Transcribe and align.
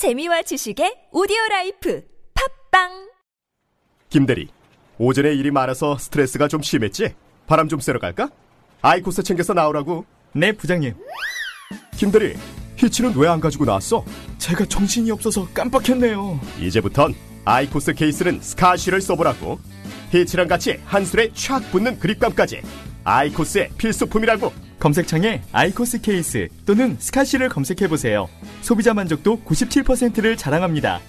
재미와 0.00 0.40
지식의 0.40 1.08
오디오 1.12 1.36
라이프 1.50 2.02
팟빵 2.70 3.10
김대리, 4.08 4.48
오전에 4.96 5.34
일이 5.34 5.50
많아서 5.50 5.98
스트레스가 5.98 6.48
좀 6.48 6.62
심했지? 6.62 7.14
바람 7.46 7.68
좀 7.68 7.80
쐬러 7.80 7.98
갈까? 7.98 8.30
아이코스 8.80 9.22
챙겨서 9.22 9.52
나오라고. 9.52 10.06
네, 10.32 10.52
부장님. 10.52 10.94
김대리, 11.98 12.34
히츠는 12.76 13.14
왜 13.14 13.28
안 13.28 13.40
가지고 13.40 13.66
나왔어? 13.66 14.02
제가 14.38 14.64
정신이 14.64 15.10
없어서 15.10 15.46
깜빡했네요. 15.52 16.40
이제부턴 16.58 17.14
아이코스 17.44 17.92
케이스는 17.92 18.40
스카시를 18.40 19.02
써보라고. 19.02 19.58
히츠랑 20.12 20.48
같이 20.48 20.80
한 20.86 21.04
손에 21.04 21.28
촥 21.32 21.70
붙는 21.70 21.98
그립감까지. 21.98 22.62
아이코스의 23.04 23.70
필수품이라고. 23.78 24.52
검색창에 24.78 25.42
아이코스 25.52 26.00
케이스 26.00 26.48
또는 26.64 26.96
스카시를 26.98 27.48
검색해보세요. 27.50 28.28
소비자 28.62 28.94
만족도 28.94 29.42
97%를 29.44 30.36
자랑합니다. 30.36 31.00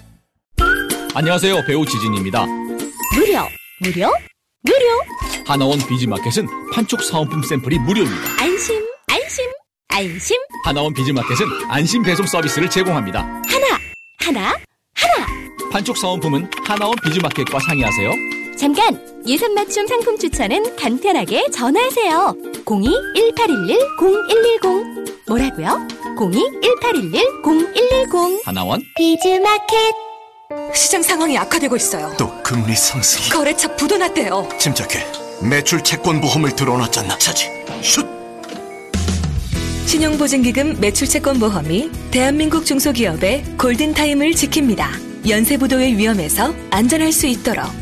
안녕하세요. 1.14 1.64
배우 1.66 1.84
지진입니다. 1.86 2.46
무료, 2.46 3.40
무료, 3.80 4.10
무료. 4.62 4.86
하나원 5.46 5.78
비즈마켓은 5.86 6.46
판촉 6.72 7.02
사은품 7.02 7.42
샘플이 7.42 7.78
무료입니다. 7.78 8.42
안심, 8.42 8.82
안심, 9.08 9.44
안심. 9.88 10.36
하나원 10.64 10.92
비즈마켓은 10.94 11.46
안심 11.68 12.02
배송 12.02 12.26
서비스를 12.26 12.70
제공합니다. 12.70 13.20
하나, 13.20 13.78
하나, 14.20 14.56
하나. 14.94 15.26
판촉 15.70 15.96
사은품은 15.96 16.50
하나원 16.66 16.94
비즈마켓과 17.04 17.58
상의하세요. 17.60 18.31
잠깐! 18.62 18.96
예산 19.26 19.52
맞춤 19.54 19.86
상품 19.88 20.16
추천은 20.16 20.76
간편하게 20.76 21.46
전화하세요. 21.52 22.36
02-1811-0110. 22.64 25.24
뭐라고요? 25.26 25.88
02-1811-0110. 26.16 28.42
하나원 28.44 28.80
비즈마켓. 28.96 29.92
시장 30.74 31.02
상황이 31.02 31.36
악화되고 31.36 31.74
있어요. 31.74 32.14
또 32.16 32.30
금리 32.44 32.76
상승. 32.76 33.36
거래처 33.36 33.74
부도 33.74 33.98
났대요. 33.98 34.48
침착해. 34.60 35.04
매출 35.42 35.82
채권 35.82 36.20
보험을 36.20 36.54
들어놨잖아. 36.54 37.18
차지. 37.18 37.48
슛. 37.82 38.06
신용보증기금 39.86 40.78
매출채권보험이 40.80 41.90
대한민국 42.12 42.64
중소기업의 42.64 43.56
골든타임을 43.58 44.30
지킵니다. 44.30 45.28
연쇄부도의 45.28 45.98
위험에서 45.98 46.54
안전할 46.70 47.10
수 47.10 47.26
있도록 47.26 47.81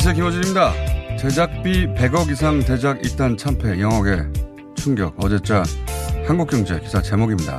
안녕하세요. 0.00 0.14
김호준입니다. 0.14 1.16
제작비 1.16 1.86
100억 1.88 2.30
이상 2.30 2.60
대작 2.60 3.04
이단 3.04 3.36
참패 3.36 3.80
영업에 3.80 4.22
충격 4.76 5.12
어제자 5.18 5.64
한국경제 6.24 6.78
기사 6.78 7.02
제목입니다. 7.02 7.58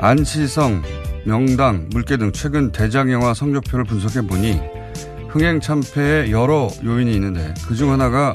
안시성, 0.00 0.82
명당, 1.24 1.90
물개 1.92 2.16
등 2.16 2.32
최근 2.32 2.72
대작 2.72 3.12
영화 3.12 3.32
성적표를 3.32 3.84
분석해 3.84 4.26
보니 4.26 4.60
흥행 5.28 5.60
참패에 5.60 6.32
여러 6.32 6.68
요인이 6.84 7.14
있는데 7.14 7.54
그중 7.68 7.92
하나가 7.92 8.34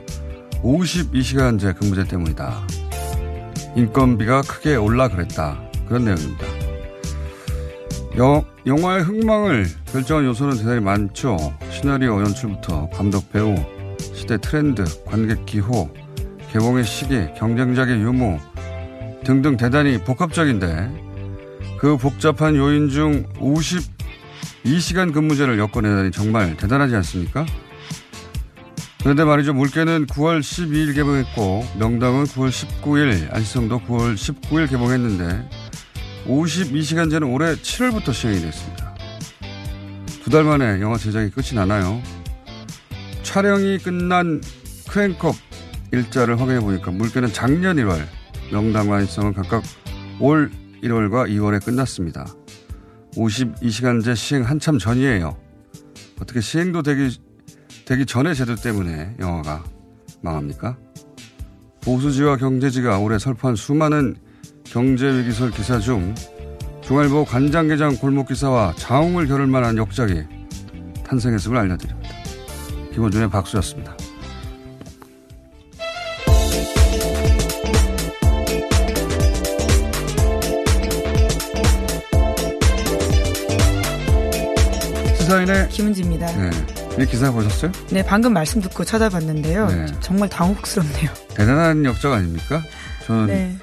52시간제 0.64 1.78
근무제 1.78 2.06
때문이다. 2.06 2.66
인건비가 3.76 4.42
크게 4.44 4.78
올라 4.78 5.10
그랬다. 5.10 5.60
그런 5.86 6.06
내용입니다. 6.06 6.46
여, 8.20 8.46
영화의 8.66 9.04
흥망을 9.04 9.66
결정한 9.92 10.24
요소는 10.26 10.58
대단히 10.60 10.80
많죠. 10.80 11.54
시나리오 11.82 12.22
연출부터 12.22 12.92
감독 12.92 13.32
배우, 13.32 13.56
시대 14.14 14.38
트렌드, 14.38 14.84
관객 15.04 15.48
기호, 15.48 15.90
개봉의 16.52 16.84
시기, 16.86 17.26
경쟁작의 17.36 18.00
유무 18.02 18.38
등등 19.24 19.58
대단히 19.58 19.98
복합적인데 19.98 21.78
그 21.80 21.98
복잡한 21.98 22.56
요인 22.56 22.90
중 22.90 23.26
52시간 23.34 25.12
근무제를 25.12 25.58
엮어내다니 25.58 26.12
정말 26.12 26.56
대단하지 26.56 26.96
않습니까? 26.98 27.48
그런데 29.00 29.24
말이죠. 29.24 29.56
물개는 29.56 30.06
9월 30.06 30.42
12일 30.42 30.94
개봉했고 30.94 31.66
명당은 31.80 32.26
9월 32.26 32.50
19일, 32.50 33.34
안시성도 33.34 33.80
9월 33.80 34.14
19일 34.14 34.70
개봉했는데 34.70 35.50
52시간제는 36.28 37.34
올해 37.34 37.56
7월부터 37.56 38.14
시행이 38.14 38.40
됐습니다. 38.40 38.81
두 40.24 40.30
달 40.30 40.44
만에 40.44 40.80
영화 40.82 40.98
제작이 40.98 41.30
끝이 41.32 41.54
나나요? 41.54 42.02
촬영이 43.24 43.80
끝난 43.80 44.42
크랭컵 44.90 45.36
일자를 45.92 46.40
확인해 46.40 46.60
보니까 46.60 46.92
물개는 46.92 47.34
작년 47.34 47.78
1월, 47.78 48.06
명당과 48.52 48.98
안시성은 48.98 49.34
각각 49.34 49.64
올 50.20 50.52
1월과 50.84 51.30
2월에 51.30 51.64
끝났습니다. 51.64 52.26
52시간제 53.16 54.16
시행 54.16 54.44
한참 54.44 54.78
전이에요. 54.78 55.38
어떻게 56.22 56.40
시행도 56.40 56.82
되기, 56.84 57.20
되기 57.86 58.06
전에 58.06 58.34
제도 58.34 58.56
때문에 58.56 59.16
영화가 59.20 59.64
망합니까? 60.22 60.78
보수지와 61.82 62.38
경제지가 62.38 63.00
올해 63.00 63.18
설파한 63.18 63.56
수많은 63.56 64.16
경제위기설 64.66 65.52
기사 65.52 65.80
중 65.80 66.14
중알보 66.92 67.24
간장게장 67.24 67.96
골목기사와 68.00 68.74
자웅을 68.76 69.26
겨룰 69.28 69.48
만한 69.48 69.78
역작이 69.78 70.26
탄생했음을 71.06 71.58
알려드립니다. 71.58 72.10
김원준의 72.94 73.30
박수였습니다. 73.30 73.96
시사인의 85.18 85.70
김은지입니다. 85.70 86.26
네. 86.26 86.50
이 87.02 87.06
기사 87.06 87.32
보셨어요? 87.32 87.72
네, 87.90 88.04
방금 88.04 88.34
말씀 88.34 88.60
듣고 88.60 88.84
찾아봤는데요. 88.84 89.68
네. 89.68 89.86
정말 90.02 90.28
당혹스럽네요. 90.28 91.10
대단한 91.36 91.86
역작 91.86 92.12
아닙니까? 92.12 92.62
저는 93.06 93.28
네. 93.28 93.58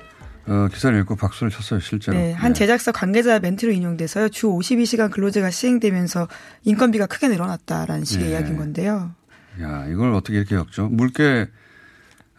어, 0.48 0.66
기사를 0.72 0.98
읽고 1.00 1.16
박수를 1.16 1.50
쳤어요, 1.50 1.78
실제로. 1.80 2.16
네, 2.16 2.32
한 2.32 2.54
제작사 2.54 2.90
관계자 2.90 3.38
멘트로 3.38 3.70
인용돼서요. 3.70 4.30
주 4.30 4.46
52시간 4.46 5.10
근로제가 5.10 5.50
시행되면서 5.50 6.26
인건비가 6.64 7.06
크게 7.06 7.28
늘어났다라는 7.28 8.04
식의 8.04 8.26
네. 8.26 8.32
이야기인 8.32 8.56
건데요. 8.56 9.12
야, 9.60 9.86
이걸 9.88 10.14
어떻게 10.14 10.38
이렇게 10.38 10.54
엮죠? 10.54 10.88
물개 10.88 11.46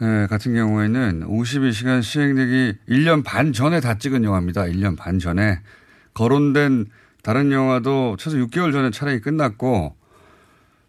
에, 0.01 0.27
같은 0.27 0.55
경우에는 0.55 1.27
52시간 1.27 2.01
시행되기 2.01 2.77
1년 2.89 3.23
반 3.23 3.53
전에 3.53 3.79
다 3.79 3.99
찍은 3.99 4.23
영화입니다. 4.23 4.63
1년 4.63 4.97
반 4.97 5.19
전에. 5.19 5.61
거론된 6.15 6.87
다른 7.21 7.51
영화도 7.51 8.15
최소 8.17 8.37
6개월 8.37 8.71
전에 8.71 8.89
촬영이 8.89 9.19
끝났고, 9.19 9.95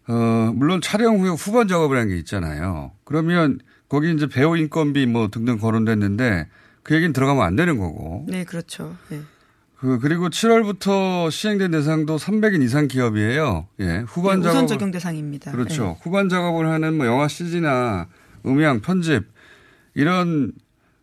어, 0.07 0.51
물론 0.55 0.81
촬영 0.81 1.19
후에 1.19 1.29
후반 1.29 1.67
작업이라는 1.67 2.09
게 2.09 2.17
있잖아요. 2.17 2.93
그러면 3.03 3.59
거기 3.89 4.11
이제 4.11 4.25
배우 4.27 4.57
인건비 4.57 5.05
뭐 5.05 5.27
등등 5.27 5.59
거론됐는데 5.59 6.47
그 6.83 6.95
얘기는 6.95 7.13
들어가면 7.13 7.43
안 7.43 7.55
되는 7.55 7.77
거고. 7.77 8.25
네, 8.27 8.43
그렇죠. 8.43 8.95
네. 9.09 9.21
그, 9.77 9.99
그리고 9.99 10.29
7월부터 10.29 11.31
시행된 11.31 11.71
대상도 11.71 12.17
300인 12.17 12.61
이상 12.63 12.87
기업이에요. 12.87 13.67
예. 13.79 14.03
후반 14.07 14.39
네, 14.39 14.43
작업. 14.43 14.55
우선 14.57 14.67
적용 14.67 14.91
대상입니다. 14.91 15.51
그렇죠. 15.51 15.83
네. 15.83 15.97
후반 16.03 16.29
작업을 16.29 16.67
하는 16.67 16.97
뭐 16.97 17.05
영화 17.07 17.27
CG나 17.27 18.07
음향, 18.45 18.81
편집 18.81 19.23
이런 19.95 20.51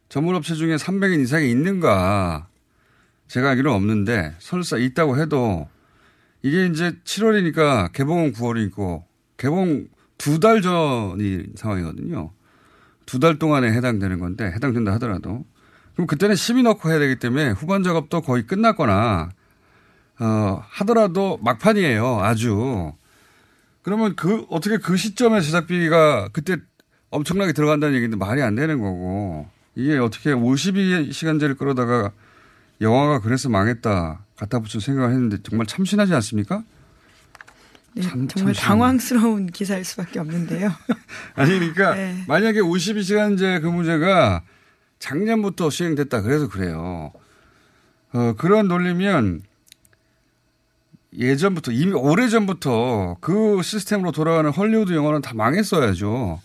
전문업체 0.09 0.55
중에 0.55 0.77
300인 0.77 1.21
이상이 1.23 1.51
있는가 1.51 2.49
제가 3.27 3.51
알기로는 3.51 3.77
없는데 3.77 4.35
설사 4.39 4.77
있다고 4.79 5.19
해도 5.21 5.69
이게 6.43 6.67
이제 6.67 6.93
7월이니까 7.05 7.93
개봉은 7.93 8.33
9월이고 8.33 9.03
개봉 9.37 9.89
두 10.19 10.41
달 10.41 10.63
전이 10.63 11.45
상황이거든요. 11.57 12.31
두 13.07 13.19
달 13.21 13.39
동안에 13.39 13.73
해당되는 13.73 14.19
건데 14.21 14.45
해당된다 14.55 14.93
하더라도 14.95 15.45
그럼 15.99 16.07
그때는 16.07 16.37
심의 16.37 16.63
넣고 16.63 16.89
해야 16.91 17.01
되기 17.01 17.17
때문에 17.19 17.51
후반 17.51 17.83
작업도 17.83 18.21
거의 18.21 18.47
끝났거나 18.47 19.31
어 20.21 20.63
하더라도 20.69 21.41
막판이에요. 21.43 22.21
아주 22.21 22.93
그러면 23.83 24.15
그 24.15 24.47
어떻게 24.49 24.77
그 24.77 24.97
시점에 24.97 25.41
제작비가 25.41 26.29
그때 26.33 26.57
엄청나게 27.11 27.53
들어간다는 27.53 27.97
얘기인데 27.97 28.17
말이 28.17 28.43
안 28.43 28.55
되는 28.55 28.79
거고 28.81 29.49
이게 29.75 29.99
어떻게 29.99 30.33
52시간제를 30.35 31.59
끌어다가 31.59 32.13
영화가 32.81 33.19
그래서 33.19 33.49
망했다 33.49 34.21
갖다 34.37 34.61
붙여 34.61 34.79
생각을 34.79 35.11
했는데 35.11 35.39
정말 35.43 35.67
참신하지 35.67 36.15
않습니까? 36.15 36.63
네, 37.95 38.03
참- 38.03 38.29
정말 38.29 38.55
참신하네. 38.55 38.55
당황스러운 38.55 39.47
기사일 39.49 39.85
수밖에 39.85 40.21
없는데요. 40.21 40.71
아니 41.35 41.59
그러니까 41.59 41.95
네. 41.99 42.23
만약에 42.29 42.61
52시간제 42.61 43.63
그 43.63 43.67
문제가 43.67 44.43
작년부터 44.99 45.71
시행됐다 45.71 46.23
그래서 46.23 46.49
그래요. 46.49 47.13
어, 48.13 48.35
그런 48.37 48.69
논리면 48.69 49.43
예전부터 51.17 51.73
이미 51.73 51.93
오래전부터 51.93 53.17
그 53.21 53.63
시스템으로 53.63 54.13
돌아가는 54.13 54.51
헐리우드 54.51 54.93
영화는 54.93 55.23
다 55.23 55.33
망했어야죠. 55.35 56.41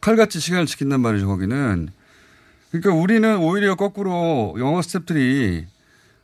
칼같이 0.00 0.40
시간을 0.40 0.66
지킨단 0.66 1.00
말이죠, 1.00 1.26
거기는. 1.26 1.88
그러니까 2.70 2.92
우리는 2.94 3.36
오히려 3.38 3.74
거꾸로 3.74 4.54
영화 4.58 4.80
스탭들이 4.80 5.64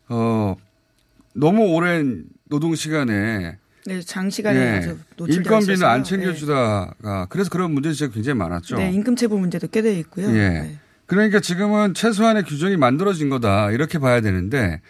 어 0.09 0.57
너무 1.35 1.65
오랜 1.75 2.25
노동 2.45 2.75
시간에 2.75 3.59
네, 3.87 4.01
장시간에 4.01 4.59
예, 4.59 4.69
아주 4.79 4.99
노출되어 5.17 5.37
인건비는. 5.59 5.87
안 5.87 6.05
챙겨주다가 6.05 7.27
그래서 7.29 7.51
그런 7.51 7.73
문제지가 7.73 8.13
굉장히 8.13 8.39
많았죠. 8.39 8.77
네, 8.77 8.93
임금 8.93 9.17
체불 9.17 9.39
문제도 9.41 9.67
꽤 9.69 9.83
돼 9.83 9.99
있고요. 10.01 10.29
예. 10.29 10.49
네. 10.51 10.79
그러니까 11.07 11.41
지금은 11.41 11.95
최소한의 11.95 12.45
규정이 12.45 12.77
만들어진 12.77 13.29
거다 13.29 13.71
이렇게 13.71 13.99
봐야 13.99 14.21
되는데 14.21 14.81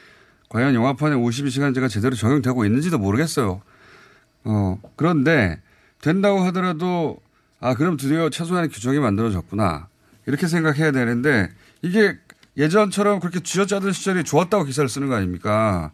과연 0.48 0.74
영화판에 0.74 1.16
52시간제가 1.16 1.88
제대로 1.90 2.14
적용되고 2.14 2.64
있는지도 2.64 2.98
모르겠어요. 2.98 3.60
어 4.44 4.80
그런데 4.96 5.60
된다고 6.00 6.40
하더라도 6.44 7.18
아 7.60 7.74
그럼 7.74 7.96
드디어 7.96 8.30
최소한의 8.30 8.70
규정이 8.70 8.98
만들어졌구나 8.98 9.88
이렇게 10.26 10.46
생각해야 10.46 10.92
되는데 10.92 11.50
이게 11.82 12.16
예전처럼 12.56 13.20
그렇게 13.20 13.40
쥐어짜던 13.40 13.92
시절이 13.92 14.24
좋았다고 14.24 14.64
기사를 14.64 14.88
쓰는 14.88 15.08
거 15.08 15.14
아닙니까? 15.16 15.92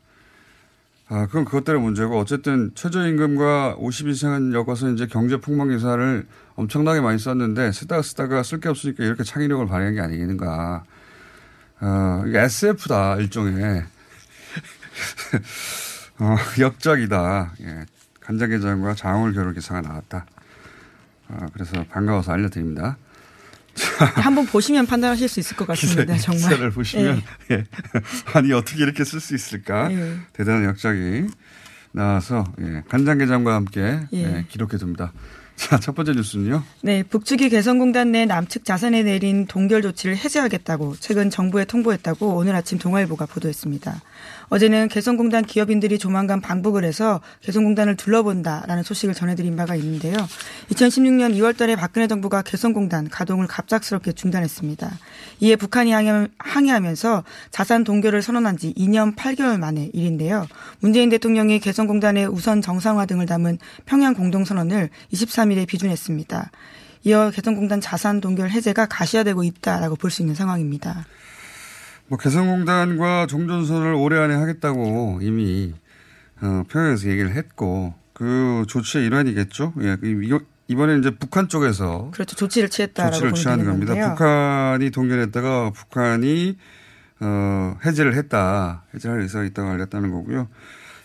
아, 1.15 1.27
그건 1.27 1.45
그것 1.45 1.65
때문에 1.65 1.85
문제고 1.85 2.19
어쨌든 2.19 2.71
최저임금과 2.75 3.77
52시간 3.79 4.55
엮어서 4.55 4.89
이제 4.93 5.07
경제 5.07 5.37
폭망 5.37 5.69
기사를 5.69 6.27
엄청나게 6.55 7.03
많이 7.03 7.19
썼는데 7.19 7.73
쓰다가 7.73 8.01
쓰다가 8.01 8.43
쓸 8.43 8.61
게 8.61 8.71
없으니까 8.71 9.05
이렇게 9.05 9.23
창의력을 9.23 9.67
발휘한 9.67 9.95
게 9.95 10.01
아니겠는가. 10.01 10.85
어, 11.83 12.25
이게 12.27 12.39
SF다, 12.39 13.17
일종의. 13.17 13.85
어, 16.19 16.37
역적이다. 16.59 17.53
예. 17.61 17.85
간장게장과 18.21 18.95
장울 18.95 19.35
겨룰 19.35 19.53
기사가 19.53 19.83
나왔다. 19.83 20.25
어, 21.29 21.47
그래서 21.53 21.85
반가워서 21.91 22.33
알려드립니다. 22.33 22.97
한번 23.99 24.47
보시면 24.47 24.87
판단하실 24.87 25.29
수 25.29 25.41
있을 25.41 25.57
것 25.57 25.67
같습니다. 25.69 26.17
정말. 26.19 26.51
기사를 26.51 26.71
보시면 26.71 27.23
예. 27.51 27.65
아니 28.35 28.53
어떻게 28.53 28.83
이렇게 28.83 29.05
쓸 29.05 29.21
수 29.21 29.35
있을까 29.35 29.91
예. 29.93 30.17
대단한 30.33 30.65
역작이 30.65 31.27
나와서 31.93 32.45
예. 32.61 32.83
간장게장과 32.89 33.55
함께 33.55 34.01
예. 34.13 34.19
예, 34.19 34.47
기록해 34.49 34.79
둡니다. 34.81 35.13
자 35.57 35.79
첫 35.79 35.95
번째 35.95 36.13
뉴스는요. 36.13 36.63
네, 36.83 37.03
북측이 37.03 37.49
개성공단 37.51 38.11
내 38.13 38.25
남측 38.25 38.65
자산에 38.65 39.03
내린 39.03 39.47
동결 39.47 39.83
조치를 39.83 40.17
해제하겠다고 40.17 40.97
최근 40.99 41.31
정부에 41.31 41.65
통보했다고 41.67 42.35
오늘 42.37 42.55
아침 42.55 42.79
동아일보가 42.79 43.27
보도했습니다. 43.27 44.01
어제는 44.49 44.89
개성공단 44.89 45.45
기업인들이 45.45 45.99
조만간 45.99 46.41
방북을 46.41 46.85
해서 46.85 47.21
개성공단을 47.41 47.97
둘러본다라는 47.97 48.83
소식을 48.83 49.15
전해드린 49.15 49.57
바가 49.57 49.75
있는데요. 49.77 50.17
2016년 50.71 51.35
2월 51.37 51.57
달에 51.57 51.77
박근혜 51.77 52.07
정부가 52.07 52.43
개성공단 52.43 53.09
가동을 53.09 53.47
갑작스럽게 53.47 54.13
중단했습니다. 54.13 54.91
이에 55.41 55.57
북한이 55.57 55.91
항의- 55.93 56.31
항의하면서 56.39 57.25
자산 57.51 57.85
동결을 57.85 58.23
선언한 58.23 58.59
지 58.59 58.73
2년 58.75 59.17
8개월 59.17 59.59
만의 59.59 59.91
일인데요. 59.95 60.47
문재인 60.81 61.09
대통령이 61.09 61.59
개성공단의 61.61 62.27
우선 62.27 62.61
정상화 62.63 63.07
등을 63.07 63.27
담은 63.27 63.59
평양 63.87 64.15
공동선언을 64.15 64.91
23일에 65.13 65.67
비준했습니다. 65.67 66.51
이어 67.05 67.31
개성공단 67.35 67.81
자산 67.81 68.21
동결 68.21 68.51
해제가 68.51 68.87
가시화되고 68.87 69.43
있다라고 69.43 69.97
볼 69.97 70.11
수 70.11 70.23
있는 70.23 70.35
상황입니다. 70.37 71.05
뭐 72.13 72.19
개성공단과 72.19 73.27
종전선을 73.27 73.95
올해 73.95 74.19
안에 74.19 74.35
하겠다고 74.35 75.21
이미 75.23 75.73
어, 76.43 76.63
평양에서 76.69 77.09
얘기를 77.09 77.35
했고 77.35 77.95
그 78.13 78.67
조치의 78.69 79.07
일환이겠죠. 79.07 79.73
예, 79.81 79.97
이- 80.05 80.39
이번에 80.69 80.99
이제 80.99 81.11
북한 81.17 81.49
쪽에서 81.49 82.11
그렇죠. 82.13 82.37
조치를 82.37 82.69
취했다라고 82.69 83.17
조치를 83.17 83.53
되는 83.57 83.65
겁니다. 83.65 83.95
건데요. 83.95 84.11
북한이 84.11 84.91
동결했다가 84.91 85.71
북한이 85.71 86.59
어, 87.21 87.79
해제를 87.83 88.15
했다. 88.17 88.85
해제를 88.95 89.23
해서 89.23 89.43
있다고 89.45 89.71
알렸다는 89.71 90.11
거고요. 90.11 90.49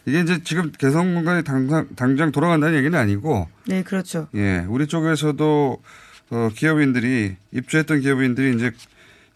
이게 0.07 0.19
이제 0.19 0.43
지금 0.43 0.73
개성공단이 0.77 1.45
당장, 1.45 1.87
당장 1.95 2.33
돌아간다는 2.33 2.77
얘기는 2.79 2.99
아니고 2.99 3.47
네, 3.65 3.81
그렇죠. 3.81 4.27
예, 4.35 4.65
우리 4.67 4.87
쪽에서도 4.87 5.81
어, 6.31 6.49
기업인들이 6.53 7.37
입주했던 7.53 8.01
기업인들이 8.01 8.55
이제 8.57 8.73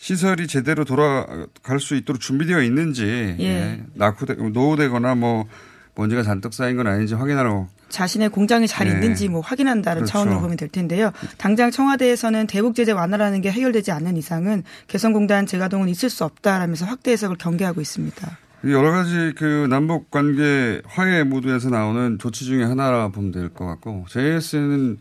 시설이 0.06 0.48
제대로 0.48 0.83
돌아갈 0.83 1.80
수 1.80 1.95
있도록 1.95 2.19
준비되어 2.19 2.63
있는지 2.63 3.36
예. 3.39 3.44
예, 3.45 3.83
낙후되 3.94 4.33
노후되거나 4.33 5.13
뭐 5.13 5.45
먼지가 5.94 6.24
잔뜩 6.24 6.56
쌓인 6.56 6.75
건 6.75 6.88
아닌지 6.88 7.13
확인하러 7.13 7.68
자신의 7.89 8.30
공장이 8.30 8.68
잘 8.68 8.88
네. 8.88 8.94
있는지 8.94 9.30
뭐 9.30 9.42
확인한다는 9.42 10.00
그렇죠. 10.00 10.12
차원으로 10.12 10.39
보면 10.42 10.57
될 10.57 10.69
텐데요. 10.69 11.12
당장 11.38 11.69
청와대에서는 11.69 12.48
대북 12.48 12.74
제재 12.74 12.94
완화라는 12.94 13.42
게 13.42 13.51
해결되지 13.51 13.92
않는 13.92 14.18
이상은 14.18 14.63
개성공단 14.88 15.45
재가동은 15.45 15.88
있을 15.89 16.09
수 16.09 16.24
없다라면서 16.25 16.88
확대 16.88 17.12
해석을 17.12 17.36
경계하고 17.38 17.80
있습니다. 17.80 18.38
여러 18.69 18.89
가지 18.92 19.33
그 19.38 19.67
남북 19.70 20.10
관계 20.10 20.81
화해 20.88 21.24
모드에서 21.24 21.70
나오는 21.70 22.17
조치 22.17 22.46
중에 22.46 22.63
하나라 22.63 23.10
보면 23.10 23.31
될 23.31 23.50
것 23.50 23.67
같고 23.67 24.05
JS는 24.10 24.98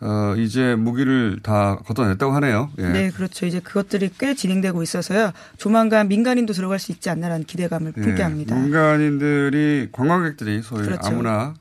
어 0.00 0.34
이제 0.36 0.74
무기를 0.74 1.38
다 1.42 1.76
걷어냈다고 1.86 2.32
하네요. 2.34 2.70
예. 2.78 2.82
네, 2.88 3.10
그렇죠. 3.10 3.46
이제 3.46 3.60
그것들이 3.60 4.10
꽤 4.18 4.34
진행되고 4.34 4.82
있어서요. 4.82 5.32
조만간 5.56 6.08
민간인도 6.08 6.52
들어갈 6.52 6.78
수 6.78 6.92
있지 6.92 7.08
않나라는 7.08 7.44
기대감을 7.46 7.92
품게 7.92 8.18
예. 8.18 8.22
합니다. 8.22 8.54
민간인들이 8.54 9.88
관광객들이 9.92 10.60
소위 10.62 10.82
그렇죠. 10.84 11.00
아무나 11.08 11.54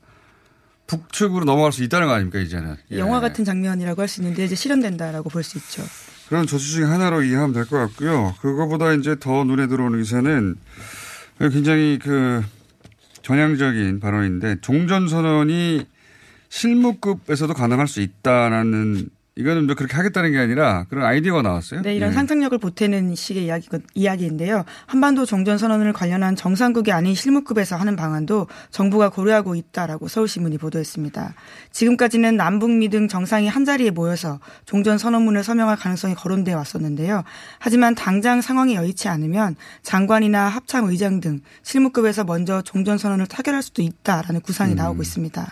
북측으로 0.87 1.45
넘어갈 1.45 1.71
수 1.71 1.81
있다는 1.83 2.07
거 2.07 2.13
아닙니까 2.13 2.39
이제는. 2.39 2.75
예. 2.91 2.99
영화 2.99 3.19
같은 3.21 3.45
장면이라고 3.45 4.01
할 4.01 4.07
수 4.09 4.21
있는데 4.21 4.43
이제 4.45 4.53
실현된다라고 4.55 5.29
볼 5.29 5.41
수 5.43 5.57
있죠. 5.57 5.81
그런 6.27 6.45
조치 6.45 6.71
중에 6.71 6.85
하나로 6.85 7.23
이해하면 7.23 7.53
될 7.53 7.65
것 7.65 7.77
같고요. 7.77 8.35
그거보다 8.41 8.93
이제 8.93 9.15
더 9.19 9.43
눈에 9.45 9.67
들어오는 9.67 9.97
기사는 10.01 10.55
굉장히 11.39 11.99
그 12.01 12.43
전향적인 13.21 13.99
발언인데 13.99 14.57
종전선언이 14.61 15.85
실무급에서도 16.49 17.53
가능할 17.53 17.87
수 17.87 18.01
있다라는 18.01 19.09
이거는 19.37 19.65
뭐 19.65 19.75
그렇게 19.75 19.95
하겠다는 19.95 20.31
게 20.31 20.39
아니라 20.39 20.85
그런 20.89 21.05
아이디어가 21.05 21.41
나왔어요. 21.41 21.81
네, 21.81 21.93
이런 21.93 22.11
예. 22.11 22.13
상상력을 22.13 22.57
보태는 22.57 23.15
식의 23.15 23.45
이야기, 23.45 23.67
이야기인데요. 23.93 24.63
한반도 24.85 25.25
종전 25.25 25.57
선언을 25.57 25.91
관련한 25.91 26.37
정상국이 26.37 26.93
아닌 26.93 27.15
실무급에서 27.15 27.75
하는 27.75 27.97
방안도 27.97 28.47
정부가 28.71 29.09
고려하고 29.09 29.55
있다라고 29.55 30.07
서울신문이 30.07 30.57
보도했습니다. 30.57 31.33
지금까지는 31.71 32.37
남북미 32.37 32.87
등 32.87 33.09
정상이 33.09 33.49
한 33.49 33.65
자리에 33.65 33.89
모여서 33.89 34.39
종전 34.65 34.97
선언문을 34.97 35.43
서명할 35.43 35.75
가능성이 35.75 36.15
거론돼 36.15 36.53
왔었는데요. 36.53 37.23
하지만 37.59 37.93
당장 37.93 38.39
상황이 38.39 38.75
여의치 38.75 39.09
않으면 39.09 39.57
장관이나 39.83 40.47
합참 40.47 40.85
의장 40.85 41.19
등 41.19 41.41
실무급에서 41.61 42.23
먼저 42.23 42.61
종전 42.61 42.97
선언을 42.97 43.27
타결할 43.27 43.61
수도 43.61 43.81
있다라는 43.81 44.39
구상이 44.39 44.75
음. 44.75 44.77
나오고 44.77 45.01
있습니다. 45.01 45.45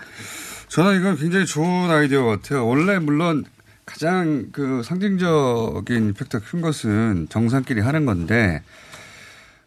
저는 0.73 0.99
이건 0.99 1.17
굉장히 1.17 1.45
좋은 1.45 1.91
아이디어 1.91 2.25
같아요. 2.25 2.65
원래 2.67 2.97
물론 2.97 3.45
가장 3.85 4.47
그 4.51 4.81
상징적인 4.81 6.09
이펙트가 6.09 6.43
큰 6.43 6.61
것은 6.61 7.27
정상끼리 7.29 7.79
하는 7.79 8.07
건데 8.07 8.63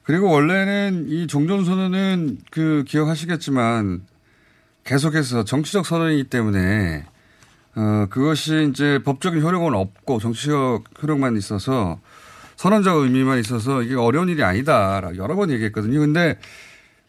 그리고 0.02 0.28
원래는 0.28 1.06
이 1.08 1.28
종전 1.28 1.64
선언은 1.64 2.38
그 2.50 2.82
기억하시겠지만 2.88 4.02
계속해서 4.82 5.44
정치적 5.44 5.86
선언이기 5.86 6.24
때문에 6.24 7.06
어 7.76 8.06
그것이 8.10 8.70
이제 8.70 8.98
법적인 9.04 9.40
효력은 9.40 9.74
없고 9.74 10.18
정치적 10.18 10.86
효력만 11.00 11.36
있어서 11.36 12.00
선언적 12.56 12.96
의미만 12.96 13.38
있어서 13.38 13.82
이게 13.82 13.94
어려운 13.94 14.28
일이 14.28 14.42
아니다. 14.42 15.00
여러 15.14 15.36
번 15.36 15.52
얘기했거든요. 15.52 16.00
근데 16.00 16.36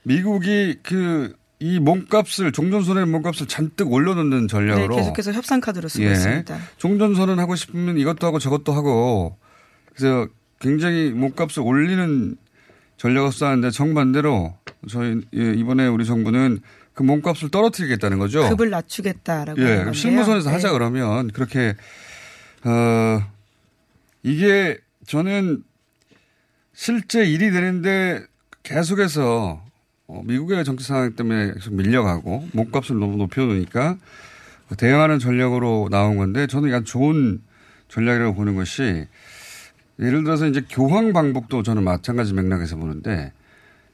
미국이 0.03 0.77
그 0.83 1.33
이 1.59 1.79
몸값을 1.79 2.51
종전선언의 2.51 3.09
몸값을 3.09 3.47
잔뜩 3.47 3.91
올려놓는 3.91 4.47
전략으로 4.47 4.95
네, 4.95 5.01
계속해서 5.01 5.33
협상 5.33 5.59
카드로 5.59 5.87
쓰고 5.87 6.05
예. 6.05 6.11
있습니다. 6.11 6.57
종전선언 6.77 7.39
하고 7.39 7.55
싶으면 7.55 7.97
이것도 7.97 8.27
하고 8.27 8.37
저것도 8.37 8.73
하고 8.73 9.37
그래서 9.95 10.27
굉장히 10.59 11.09
몸값을 11.09 11.63
올리는 11.63 12.35
전략을 12.97 13.31
쌓는데 13.31 13.71
정반대로 13.71 14.55
저희 14.89 15.21
예, 15.35 15.53
이번에 15.53 15.87
우리 15.87 16.05
정부는 16.05 16.59
그 16.93 17.03
몸값을 17.03 17.49
떨어뜨리겠다는 17.49 18.19
거죠. 18.19 18.47
급을 18.49 18.69
낮추겠다라고. 18.69 19.61
예. 19.61 19.91
실무선에서 19.93 20.51
하자 20.51 20.67
네. 20.67 20.73
그러면 20.73 21.27
그렇게 21.31 21.75
어 22.63 23.23
이게 24.23 24.77
저는 25.07 25.63
실제 26.73 27.25
일이 27.25 27.51
되는데 27.51 28.21
계속해서 28.63 29.63
어, 30.07 30.21
미국의 30.25 30.63
정치 30.63 30.85
상황 30.85 31.13
때문에 31.13 31.53
계속 31.53 31.73
밀려가고 31.73 32.47
몸값을 32.53 32.97
너무 32.99 33.17
높여놓으니까 33.17 33.97
대응하는 34.77 35.19
전략으로 35.19 35.89
나온 35.91 36.17
건데 36.17 36.47
저는 36.47 36.69
약간 36.69 36.85
좋은 36.85 37.41
전략이라고 37.89 38.33
보는 38.35 38.55
것이 38.55 39.05
예를 39.99 40.23
들어서 40.23 40.47
이제 40.47 40.63
교황 40.69 41.11
방북도 41.13 41.63
저는 41.63 41.83
마찬가지 41.83 42.33
맥락에서 42.33 42.77
보는데 42.77 43.33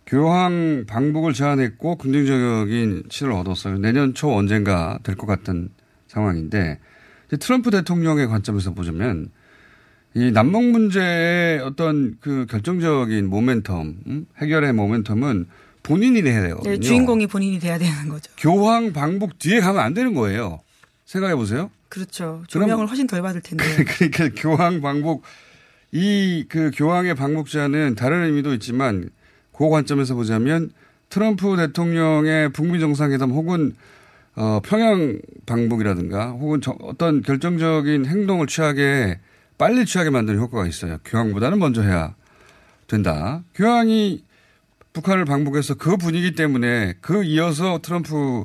교황 0.05 0.86
방북을 0.88 1.34
제안했고 1.34 1.98
긍정적인 1.98 3.03
치를 3.10 3.32
얻었어요. 3.34 3.77
내년 3.77 4.13
초 4.13 4.34
언젠가 4.36 5.00
될 5.03 5.15
것 5.15 5.25
같은 5.27 5.70
상황인데 6.08 6.79
트럼프 7.39 7.72
대통령의 7.72 8.27
관점에서 8.27 8.74
보자면 8.74 9.32
이 10.13 10.32
남북 10.32 10.63
문제의 10.65 11.60
어떤 11.62 12.17
그 12.20 12.46
결정적인 12.48 13.29
모멘텀, 13.32 13.96
음? 14.05 14.25
해결의 14.38 14.74
모멘텀은 14.74 15.48
본인이 15.83 16.21
내야 16.21 16.41
되거든요. 16.43 16.71
네, 16.75 16.79
주인공이 16.79 17.27
본인이 17.27 17.59
돼야 17.59 17.77
되는 17.77 18.09
거죠. 18.09 18.31
교황 18.37 18.93
방북 18.93 19.37
뒤에 19.39 19.59
가면 19.59 19.81
안 19.81 19.93
되는 19.93 20.13
거예요. 20.13 20.61
생각해 21.05 21.35
보세요. 21.35 21.69
그렇죠. 21.89 22.43
조명을 22.47 22.87
훨씬 22.89 23.05
덜 23.05 23.21
받을 23.21 23.41
텐데. 23.41 23.63
그러니까 23.85 24.29
교황 24.35 24.81
방북 24.81 25.23
이 25.91 26.45
그 26.49 26.71
교황의 26.73 27.13
방북 27.15 27.47
제안은 27.49 27.95
다른 27.95 28.23
의미도 28.23 28.53
있지만 28.55 29.09
그 29.55 29.69
관점에서 29.69 30.15
보자면 30.15 30.71
트럼프 31.09 31.55
대통령의 31.57 32.51
북미 32.53 32.79
정상회담 32.79 33.29
혹은 33.31 33.75
어, 34.35 34.59
평양 34.63 35.19
방북이라든가 35.45 36.31
혹은 36.31 36.61
저- 36.61 36.75
어떤 36.81 37.21
결정적인 37.21 38.07
행동을 38.07 38.47
취하게 38.47 39.19
빨리 39.59 39.85
취하게 39.85 40.09
만드는 40.09 40.39
효과가 40.39 40.65
있어요. 40.65 40.97
교황보다는 41.05 41.59
먼저 41.59 41.83
해야 41.83 42.15
된다. 42.87 43.43
교황이 43.53 44.23
북한을 44.93 45.25
방북해서 45.25 45.75
그 45.75 45.97
분위기 45.97 46.33
때문에 46.35 46.93
그 47.01 47.23
이어서 47.23 47.79
트럼프 47.81 48.43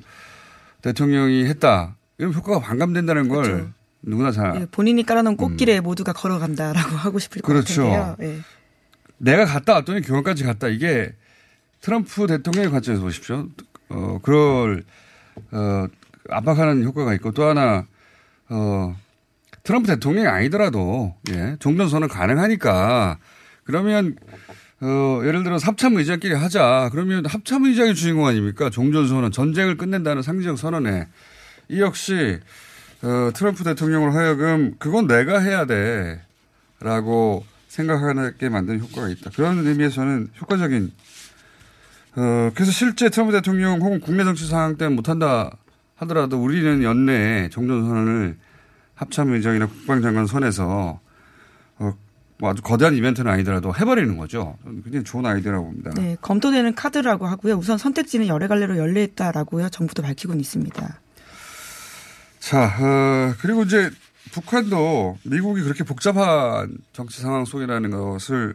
대통령이 0.83 1.45
했다. 1.45 1.97
이런 2.17 2.35
효과가 2.35 2.61
반감된다는 2.61 3.28
걸 3.28 3.43
그렇죠. 3.43 3.71
누구나 4.02 4.33
잘 4.33 4.61
예, 4.61 4.67
본인이 4.67 5.05
깔아놓은 5.05 5.37
꽃길에 5.37 5.81
모두가 5.81 6.12
걸어간다라고 6.12 6.95
하고 6.97 7.19
싶을 7.19 7.43
것 7.43 7.50
음. 7.50 7.55
그렇죠. 7.55 7.90
같은데요. 7.90 8.17
예. 8.23 8.40
내가 9.19 9.45
갔다 9.45 9.75
왔더니 9.75 10.02
교황까지 10.02 10.45
갔다. 10.45 10.69
이게 10.69 11.12
트럼프 11.81 12.26
대통령의 12.26 12.71
관점에서 12.71 13.02
보십시오. 13.02 13.49
어, 13.88 14.19
그럴, 14.23 14.85
어, 15.50 15.87
압박하는 16.28 16.85
효과가 16.85 17.14
있고 17.14 17.33
또 17.33 17.45
하나, 17.45 17.87
어, 18.49 18.97
트럼프 19.62 19.88
대통령이 19.88 20.26
아니더라도, 20.26 21.14
예, 21.31 21.57
종전선언 21.59 22.09
가능하니까 22.09 23.19
그러면, 23.64 24.17
어, 24.81 25.21
예를 25.25 25.43
들어 25.43 25.57
합참의장끼리 25.57 26.35
하자. 26.35 26.91
그러면 26.93 27.27
합참의장이 27.27 27.95
주인공 27.95 28.27
아닙니까? 28.27 28.71
종전선언, 28.71 29.33
전쟁을 29.33 29.77
끝낸다는 29.77 30.23
상징적 30.23 30.59
선언에. 30.59 31.09
이 31.69 31.81
역시, 31.81 32.39
어, 33.03 33.31
트럼프 33.35 33.65
대통령으로 33.65 34.13
하여금 34.13 34.75
그건 34.79 35.07
내가 35.07 35.41
해야 35.41 35.67
돼. 35.67 36.21
라고 36.81 37.45
생각하게 37.67 38.49
만드는 38.49 38.81
효과가 38.81 39.09
있다. 39.09 39.31
그런 39.35 39.67
의미에서는 39.67 40.29
효과적인, 40.41 40.93
어, 42.17 42.51
그래서 42.55 42.71
실제 42.71 43.09
트럼프 43.09 43.33
대통령 43.33 43.81
혹은 43.81 44.01
국내 44.01 44.23
정치 44.23 44.47
상황 44.47 44.77
때문에 44.77 44.95
못한다 44.95 45.57
하더라도 45.97 46.41
우리는 46.41 46.85
연내에 46.85 47.49
종전선언을 47.49 48.37
합참의장이나 48.95 49.67
국방장관 49.67 50.27
선에서 50.27 50.67
어, 50.69 51.01
뭐 52.38 52.50
아주 52.50 52.62
거대한 52.62 52.95
이벤트는 52.95 53.30
아니더라도 53.30 53.75
해버리는 53.75 54.16
거죠. 54.16 54.57
굉장히 54.85 55.04
좋은 55.04 55.26
아이디어라고 55.26 55.64
봅니다. 55.66 55.90
네, 55.97 56.16
검토되는 56.21 56.75
카드라고 56.75 57.26
하고요. 57.26 57.54
우선 57.54 57.78
선택지는 57.78 58.28
여러 58.28 58.47
갈래로 58.47 58.78
열려있다라고요. 58.78 59.68
정부도 59.71 60.02
밝히고는 60.02 60.40
있습니다. 60.40 61.00
자, 62.38 62.64
어, 62.80 63.35
그리고 63.40 63.64
이제 63.64 63.90
북한도 64.30 65.18
미국이 65.25 65.62
그렇게 65.62 65.83
복잡한 65.85 66.78
정치 66.92 67.21
상황 67.21 67.45
속이라는 67.45 67.90
것을 67.90 68.54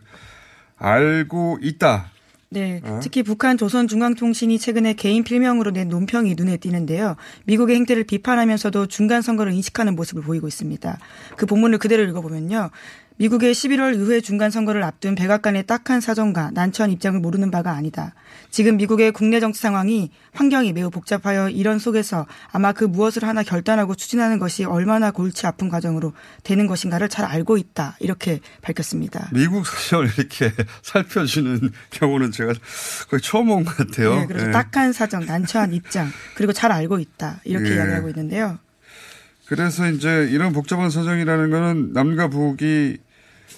알고 0.78 1.60
있다. 1.62 2.12
네, 2.54 2.82
어? 2.84 3.00
특히 3.02 3.24
북한 3.24 3.58
조선중앙통신이 3.58 4.60
최근에 4.60 4.94
개인 4.94 5.24
필명으로 5.24 5.72
낸 5.72 5.90
논평이 5.90 6.36
눈에 6.36 6.58
띄는데요. 6.58 7.16
미국의 7.46 7.76
행태를 7.78 8.04
비판하면서도 8.04 8.86
중간 8.88 9.24
선거를 9.24 9.54
인식하는 9.54 9.96
모습을 9.96 10.22
보이고 10.22 10.48
있습니다. 10.48 11.00
그 11.36 11.48
본문을 11.48 11.80
그대로 11.80 12.04
읽어보면요. 12.04 12.70
미국의 13.18 13.54
11월 13.54 13.96
의회 13.96 14.22
중간 14.22 14.50
선거를 14.50 14.84
앞둔 14.84 15.16
백악관의 15.16 15.66
딱한 15.68 16.02
사정과 16.02 16.52
난처한 16.54 16.92
입장을 16.92 17.20
모르는 17.20 17.52
바가 17.52 17.72
아니다. 17.72 18.14
지금 18.50 18.78
미국의 18.78 19.12
국내 19.12 19.40
정치 19.40 19.62
상황이 19.62 20.12
환경이 20.34 20.74
매우 20.74 20.90
복잡하여 20.90 21.50
이런 21.50 21.80
속에서 21.80 22.26
아마 22.52 22.72
그 22.72 22.84
무엇을 22.84 23.24
하나 23.24 23.44
결단하고 23.44 23.96
추진하는 23.96 24.40
것이 24.40 24.66
얼마나 24.66 25.12
골치 25.12 25.46
아픈 25.46 25.70
과정으로 25.70 26.14
되는 26.44 26.68
것인가를 26.68 27.10
잘 27.10 27.26
알고 27.26 27.58
있다. 27.58 27.98
이렇게 28.00 28.40
밝혔습니다. 28.62 29.30
미국 29.32 29.68
사정을 29.68 30.10
이렇게 30.18 30.52
살펴주는 30.82 31.72
경우는 31.92 32.32
제가 32.32 32.54
거의 33.10 33.22
처음 33.22 33.48
본것 33.48 33.78
같아요. 33.78 34.16
네, 34.16 34.26
그래서 34.28 34.48
예. 34.48 34.52
딱한 34.52 34.94
사정, 34.94 35.26
난처한 35.26 35.74
입장, 35.74 36.10
그리고 36.36 36.52
잘 36.52 36.72
알고 36.72 37.00
있다. 37.00 37.42
이렇게 37.44 37.72
예. 37.72 37.76
이야기하고 37.76 38.10
있는데요. 38.10 38.60
그래서 39.46 39.88
이제 39.90 40.28
이런 40.32 40.54
복잡한 40.54 40.90
사정이라는 40.90 41.50
거는 41.50 41.94
남과 41.94 42.30
북이 42.30 42.98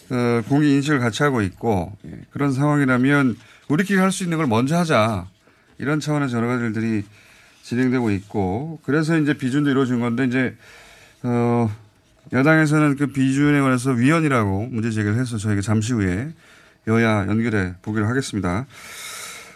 어, 0.10 0.42
공의 0.48 0.72
인식을 0.75 1.00
같이 1.00 1.24
하고 1.24 1.42
있고 1.42 1.92
예, 2.06 2.12
그런 2.32 2.52
상황이라면 2.54 3.38
우리끼리 3.70 4.00
할 4.00 4.12
수 4.12 4.24
있는 4.24 4.38
걸 4.38 4.48
먼저 4.48 4.78
하자 4.78 5.28
이런 5.78 6.00
차원에서 6.00 6.38
여러 6.38 6.48
가지 6.48 6.64
일들이 6.66 7.04
진행되고 7.64 8.12
있고 8.12 8.80
그래서 8.84 9.18
이제 9.18 9.34
비준도 9.34 9.70
이루어진 9.72 10.00
건데 10.00 10.25
이제 10.25 10.56
어, 11.24 11.70
야당에서는 12.34 12.96
그 12.98 13.08
비준에 13.08 13.60
관해서 13.62 13.92
위헌이라고 13.92 14.68
문제 14.72 14.92
제기를 14.92 15.18
해서 15.18 15.38
저희가 15.38 15.62
잠시 15.62 15.94
후에 15.94 16.30
여야 16.88 17.25
연결해 17.28 17.74
보기로 17.82 18.08
하겠습니다. 18.08 18.66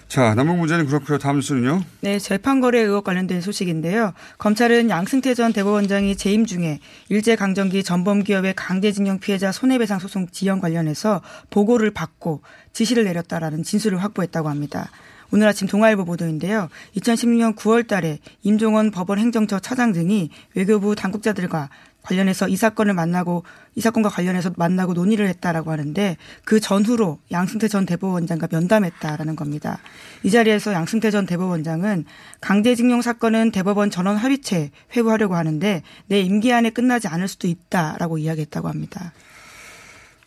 자 0.10 0.34
남북 0.34 0.58
문제는 0.58 0.88
그렇고요. 0.88 1.20
다음 1.20 1.36
뉴스는요. 1.36 1.84
네, 2.02 2.18
재판거래 2.18 2.80
의혹 2.80 3.04
관련된 3.04 3.42
소식인데요. 3.42 4.14
검찰은 4.40 4.90
양승태 4.90 5.36
전 5.36 5.54
대법원장이 5.54 6.16
재임 6.16 6.48
중에 6.48 6.80
일제강점기 7.10 7.84
전범기업의 7.84 8.56
강제징용 8.56 9.20
피해자 9.20 9.52
손해배상 9.52 10.00
소송 10.00 10.28
지연 10.32 10.60
관련해서 10.60 11.22
보고를 11.52 11.92
받고 11.92 12.42
지시를 12.74 13.04
내렸다라는 13.04 13.62
진술을 13.62 14.02
확보했다고 14.02 14.50
합니다. 14.50 14.90
오늘 15.32 15.48
아침 15.48 15.68
동아일보 15.68 16.06
보도인데요. 16.06 16.70
2016년 16.98 17.56
9월 17.56 17.88
달에 17.88 18.18
임종원 18.42 18.90
법원 18.90 19.20
행정처 19.20 19.60
차장 19.60 19.92
등이 19.92 20.32
외교부 20.56 20.96
당국자들과 20.96 21.70
관련해서 22.10 22.48
이 22.48 22.56
사건을 22.56 22.94
만나고 22.94 23.44
이 23.76 23.82
사건과 23.82 24.10
관련해서 24.10 24.52
만나고 24.58 24.94
논의를 24.94 25.28
했다라고 25.28 25.72
하는데 25.72 26.18
그 26.44 26.60
전후로 26.60 27.20
양승태 27.32 27.68
전 27.68 27.86
대법원장과 27.86 28.48
면담했다라는 28.52 29.36
겁니다. 29.36 29.80
이 30.24 30.32
자리에서 30.32 30.74
양승태 30.74 31.12
전 31.12 31.26
대법원장은 31.26 32.06
강제징용 32.42 33.02
사건은 33.02 33.52
대법원 33.52 33.92
전원 33.92 34.18
합의체 34.18 34.72
회부하려고 34.96 35.36
하는데 35.36 35.84
내 36.08 36.22
임기 36.22 36.52
안에 36.52 36.72
끝나지 36.72 37.08
않을 37.08 37.28
수도 37.28 37.48
있다라고 37.48 38.18
이야기했다고 38.18 38.68
합니다. 38.68 39.14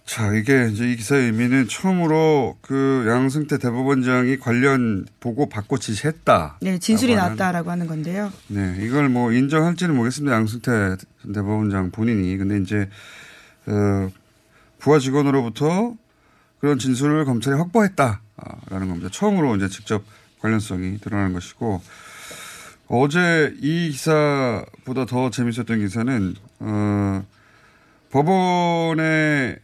자, 0.05 0.35
이게 0.35 0.69
이제 0.71 0.91
이 0.91 0.97
기사의 0.97 1.27
의미는 1.27 1.69
처음으로 1.69 2.59
그 2.61 3.07
양승태 3.09 3.59
대법원장이 3.59 4.39
관련 4.39 5.07
보고 5.21 5.49
받고 5.49 5.79
지시했다. 5.79 6.59
네, 6.61 6.79
진술이 6.79 7.13
하는 7.15 7.37
나왔다라고 7.37 7.71
하는 7.71 7.87
건데요. 7.87 8.33
네, 8.49 8.77
이걸 8.81 9.09
뭐 9.09 9.33
인정할지는 9.33 9.95
모르겠습니다. 9.95 10.35
양승태 10.35 10.97
전 11.23 11.33
대법원장 11.33 11.93
본인이. 11.93 12.37
근데 12.37 12.59
이제, 12.59 12.91
어, 13.67 14.11
부하 14.81 14.99
직원으로부터 14.99 15.95
그런 16.59 16.79
진술을 16.79 17.25
검찰이 17.25 17.57
확보했다라는 17.57 18.89
겁니다. 18.89 19.09
처음으로 19.11 19.57
이제 19.57 19.69
직접 19.69 20.03
관련성이 20.41 20.99
드러나는 20.99 21.33
것이고, 21.33 21.81
어제 22.89 23.55
이 23.63 23.91
기사보다 23.91 25.07
더 25.07 25.31
재밌었던 25.31 25.79
기사는, 25.79 26.35
어, 26.59 27.25
법원의 28.11 29.59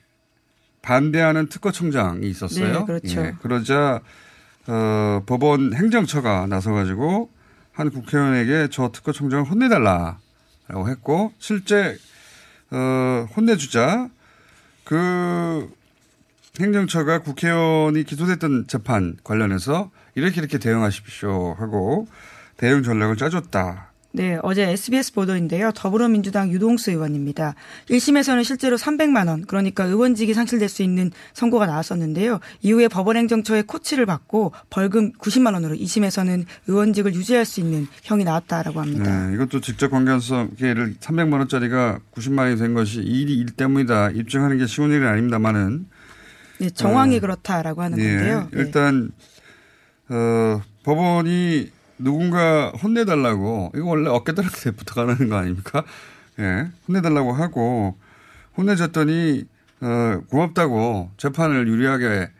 반대하는 0.88 1.49
특허청장이 1.49 2.26
있었어요. 2.30 2.80
네, 2.80 2.85
그렇죠. 2.87 3.21
예, 3.21 3.35
그러자 3.42 4.00
어, 4.66 5.23
법원 5.26 5.75
행정처가 5.75 6.47
나서가지고 6.47 7.28
한 7.73 7.90
국회의원에게 7.90 8.68
저 8.71 8.90
특허청장을 8.90 9.45
혼내달라라고 9.45 10.88
했고 10.88 11.35
실제 11.38 11.99
어, 12.71 13.28
혼내주자 13.37 14.09
그 14.85 15.71
행정처가 16.59 17.18
국회의원이 17.18 18.04
기소됐던 18.04 18.66
재판 18.66 19.18
관련해서 19.23 19.90
이렇게 20.14 20.40
이렇게 20.40 20.57
대응하십시오 20.57 21.52
하고 21.59 22.09
대응 22.57 22.83
전략을 22.83 23.18
짜줬다. 23.18 23.88
네, 24.11 24.38
어제 24.43 24.62
SBS 24.62 25.12
보도인데요. 25.12 25.71
더불어민주당 25.75 26.50
유동수 26.50 26.91
의원입니다. 26.91 27.55
1심에서는 27.91 28.43
실제로 28.43 28.77
300만 28.77 29.29
원, 29.29 29.45
그러니까 29.45 29.85
의원직이 29.85 30.33
상실될 30.33 30.71
수 30.71 30.83
있는 30.83 31.11
선고가 31.35 31.67
나왔었는데요. 31.67 32.41
이후에 32.62 32.88
법원행정처의 32.88 33.65
코치를 33.65 34.07
받고 34.07 34.53
벌금 34.71 35.12
90만 35.12 35.53
원으로 35.53 35.75
2심에서는 35.75 36.47
의원직을 36.69 37.15
유지할 37.15 37.45
수 37.45 37.61
있는 37.61 37.87
형이 38.03 38.25
나왔다라고 38.25 38.81
합니다. 38.81 39.27
네, 39.29 39.35
이것도 39.35 39.61
직접 39.61 39.91
관계성계를 39.91 40.95
300만 40.95 41.35
원짜리가 41.35 41.99
90만 42.15 42.38
원이 42.38 42.57
된 42.57 42.73
것이 42.73 43.00
일이 43.00 43.35
일 43.35 43.50
때문이다. 43.50 44.12
입증하는 44.12 44.57
게 44.57 44.67
쉬운 44.67 44.91
일은 44.91 45.07
아닙니다만은 45.07 45.87
네, 46.61 46.71
정황이 46.71 47.19
어, 47.19 47.21
그렇다라고 47.21 47.83
하는 47.83 47.99
예, 47.99 48.17
건데요. 48.17 48.49
네. 48.53 48.61
일단 48.61 49.11
어, 50.09 50.62
법원이 50.83 51.77
누군가 51.99 52.71
혼내달라고 52.83 53.73
이거 53.75 53.87
원래 53.87 54.09
어깨더럽게 54.09 54.71
부탁하는 54.73 55.28
거 55.28 55.37
아닙니까? 55.37 55.85
예, 56.38 56.69
혼내달라고 56.87 57.33
하고 57.33 57.97
혼내줬더니 58.57 59.45
어, 59.81 60.21
고맙다고 60.31 61.11
재판을 61.17 61.67
유리하게 61.69 62.31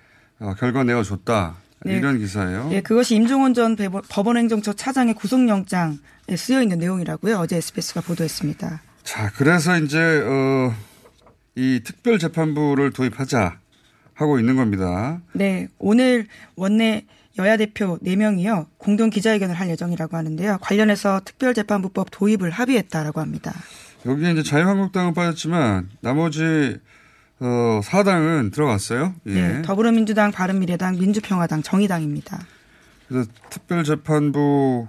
어, 0.41 0.55
결과 0.59 0.85
내어줬다 0.85 1.57
네. 1.85 1.97
이런 1.99 2.19
기사예요. 2.19 2.69
예, 2.73 2.81
그것이 2.81 3.15
임종원 3.17 3.55
전 3.55 3.77
배보- 3.77 4.03
법원 4.09 4.37
행정처 4.37 4.73
차장의 4.73 5.15
구속영장에 5.15 5.97
쓰여 6.37 6.63
있는 6.63 6.79
내용이라고요. 6.79 7.37
어제 7.39 7.57
SBS가 7.57 8.01
보도했습니다. 8.01 8.83
자, 9.05 9.31
그래서 9.37 9.79
이제 9.79 9.99
어, 10.25 10.75
이 11.55 11.81
특별 11.85 12.19
재판부를 12.19 12.93
도입하자 12.93 13.59
하고 14.15 14.39
있는 14.41 14.57
겁니다. 14.57 15.21
네, 15.33 15.69
오늘 15.79 16.27
원내 16.57 17.07
여야 17.39 17.57
대표 17.57 17.99
4명이요. 17.99 18.67
공동 18.79 19.11
기자회견을 19.11 19.55
할 19.55 19.69
예정이라고 19.71 20.17
하는데요. 20.17 20.59
관련해서 20.61 21.21
특별재판부법 21.25 22.09
도입을 22.11 22.51
합의했다라고 22.51 23.21
합니다. 23.21 23.55
여기에 24.07 24.33
이제 24.33 24.43
자유한국당은 24.43 25.15
빠졌지만 25.15 25.89
나머지 26.01 26.79
어, 27.41 27.81
사당은 27.85 28.51
들어갔어요. 28.51 29.15
예. 29.27 29.33
네, 29.33 29.63
더불어민주당, 29.63 30.33
바른미래당, 30.33 30.99
민주평화당, 30.99 31.63
정의당입니다. 31.63 32.41
그래서 33.07 33.31
특별재판부는 33.51 34.89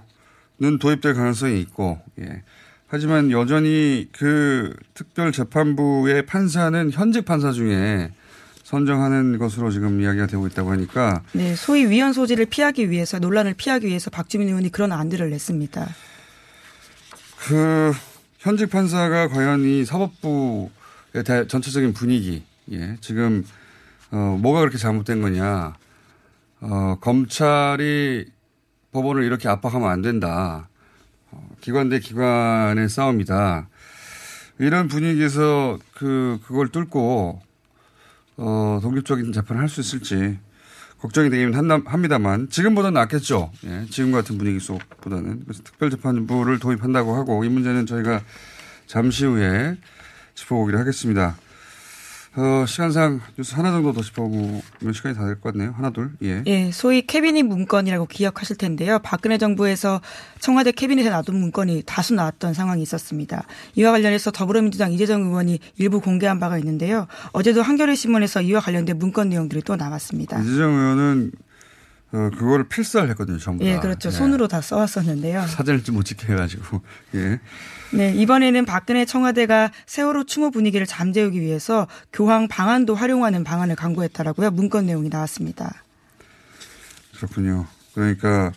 도입될 0.80 1.14
가능성이 1.14 1.60
있고, 1.60 2.00
예. 2.18 2.42
하지만 2.88 3.30
여전히 3.30 4.08
그 4.10 4.74
특별재판부의 4.94 6.26
판사는 6.26 6.90
현직 6.90 7.24
판사 7.24 7.52
중에 7.52 8.10
선정하는 8.70 9.38
것으로 9.38 9.72
지금 9.72 10.00
이야기가 10.00 10.28
되고 10.28 10.46
있다고 10.46 10.70
하니까 10.70 11.24
네, 11.32 11.56
소위 11.56 11.86
위헌 11.86 12.12
소지를 12.12 12.46
피하기 12.46 12.88
위해서 12.88 13.18
논란을 13.18 13.54
피하기 13.54 13.84
위해서 13.84 14.10
박주민 14.10 14.46
의원이 14.46 14.70
그런 14.70 14.92
안들을 14.92 15.28
냈습니다. 15.28 15.88
그 17.48 17.92
현직 18.38 18.70
판사가 18.70 19.26
과연 19.26 19.64
이 19.64 19.84
사법부의 19.84 21.24
대- 21.24 21.46
전체적인 21.48 21.94
분위기, 21.94 22.44
예, 22.70 22.96
지금 23.00 23.44
어, 24.12 24.38
뭐가 24.40 24.60
그렇게 24.60 24.78
잘못된 24.78 25.20
거냐, 25.20 25.74
어, 26.60 26.96
검찰이 27.00 28.26
법원을 28.92 29.24
이렇게 29.24 29.48
압박하면 29.48 29.88
안 29.90 30.00
된다, 30.00 30.68
어, 31.32 31.48
기관 31.60 31.88
대 31.88 31.98
기관의 31.98 32.88
싸움이다. 32.88 33.68
이런 34.60 34.86
분위기에서 34.86 35.78
그 35.94 36.38
그걸 36.46 36.68
뚫고 36.68 37.40
어, 38.42 38.80
독립적인 38.82 39.32
재판을 39.32 39.60
할 39.62 39.68
수 39.68 39.80
있을지 39.80 40.38
걱정이 40.98 41.30
되긴 41.30 41.54
합니다만 41.54 42.48
지금보다는 42.50 42.94
낫겠죠. 42.94 43.52
예, 43.66 43.86
지금 43.90 44.12
같은 44.12 44.36
분위기 44.36 44.60
속보다는 44.60 45.44
그래서 45.44 45.62
특별재판부를 45.62 46.58
도입한다고 46.58 47.16
하고 47.16 47.42
이 47.44 47.48
문제는 47.48 47.86
저희가 47.86 48.20
잠시 48.86 49.24
후에 49.24 49.78
짚어보기로 50.34 50.78
하겠습니다. 50.78 51.36
어, 52.36 52.64
시간상 52.64 53.20
뉴스 53.36 53.56
하나 53.56 53.72
정도 53.72 53.92
더 53.92 54.02
짚어보면 54.02 54.62
시간이 54.94 55.16
다 55.16 55.24
될 55.26 55.40
것 55.40 55.52
같네요. 55.52 55.72
하나 55.76 55.90
둘 55.90 56.12
예. 56.22 56.42
예, 56.46 56.70
소위 56.70 57.02
캐비닛 57.04 57.44
문건이라고 57.44 58.06
기억하실 58.06 58.56
텐데요. 58.56 59.00
박근혜 59.00 59.36
정부에서 59.36 60.00
청와대 60.38 60.70
캐비닛에 60.70 61.10
놔둔 61.10 61.34
문건이 61.34 61.82
다수 61.86 62.14
나왔던 62.14 62.54
상황이 62.54 62.82
있었습니다. 62.82 63.42
이와 63.74 63.90
관련해서 63.90 64.30
더불어민주당 64.30 64.92
이재정 64.92 65.22
의원이 65.22 65.58
일부 65.78 66.00
공개한 66.00 66.38
바가 66.38 66.56
있는데요. 66.58 67.08
어제도 67.32 67.62
한겨레 67.62 67.96
신문에서 67.96 68.42
이와 68.42 68.60
관련된 68.60 68.96
문건 68.98 69.28
내용들이 69.30 69.62
또 69.62 69.74
나왔습니다. 69.74 70.38
이재정 70.40 70.72
의원은 70.72 71.32
어, 72.12 72.30
그거를 72.36 72.68
필사를 72.68 73.08
했거든요. 73.10 73.38
전부 73.38 73.64
다. 73.64 73.70
예, 73.70 73.78
그렇죠. 73.78 74.08
예. 74.08 74.12
손으로 74.12 74.46
다 74.48 74.60
써왔었는데요. 74.60 75.46
사진을 75.48 75.82
좀 75.82 75.96
못 75.96 76.04
찍게 76.04 76.32
해가지고 76.32 76.80
예. 77.16 77.40
네, 77.92 78.12
이번에는 78.14 78.64
박근혜 78.66 79.04
청와대가 79.04 79.70
세월호 79.86 80.24
추모 80.24 80.50
분위기를 80.50 80.86
잠재우기 80.86 81.40
위해서 81.40 81.88
교황 82.12 82.46
방안도 82.46 82.94
활용하는 82.94 83.42
방안을 83.44 83.76
강구했다라고요. 83.76 84.52
문건 84.52 84.86
내용이 84.86 85.08
나왔습니다. 85.08 85.82
그렇군요. 87.16 87.66
그러니까 87.94 88.52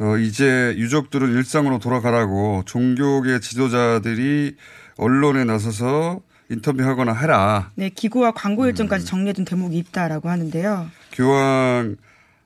어, 0.00 0.16
이제 0.16 0.74
유족들은 0.76 1.32
일상으로 1.34 1.78
돌아가라고 1.78 2.62
종교계 2.66 3.40
지도자들이 3.40 4.56
언론에 4.96 5.44
나서서 5.44 6.20
인터뷰하거나 6.50 7.12
해라. 7.14 7.70
네, 7.74 7.90
기고와 7.90 8.32
광고 8.32 8.62
음. 8.62 8.68
일정까지 8.68 9.04
정리해둔 9.04 9.44
대목이 9.44 9.76
있다라고 9.78 10.28
하는데요. 10.30 10.88
교황 11.12 11.96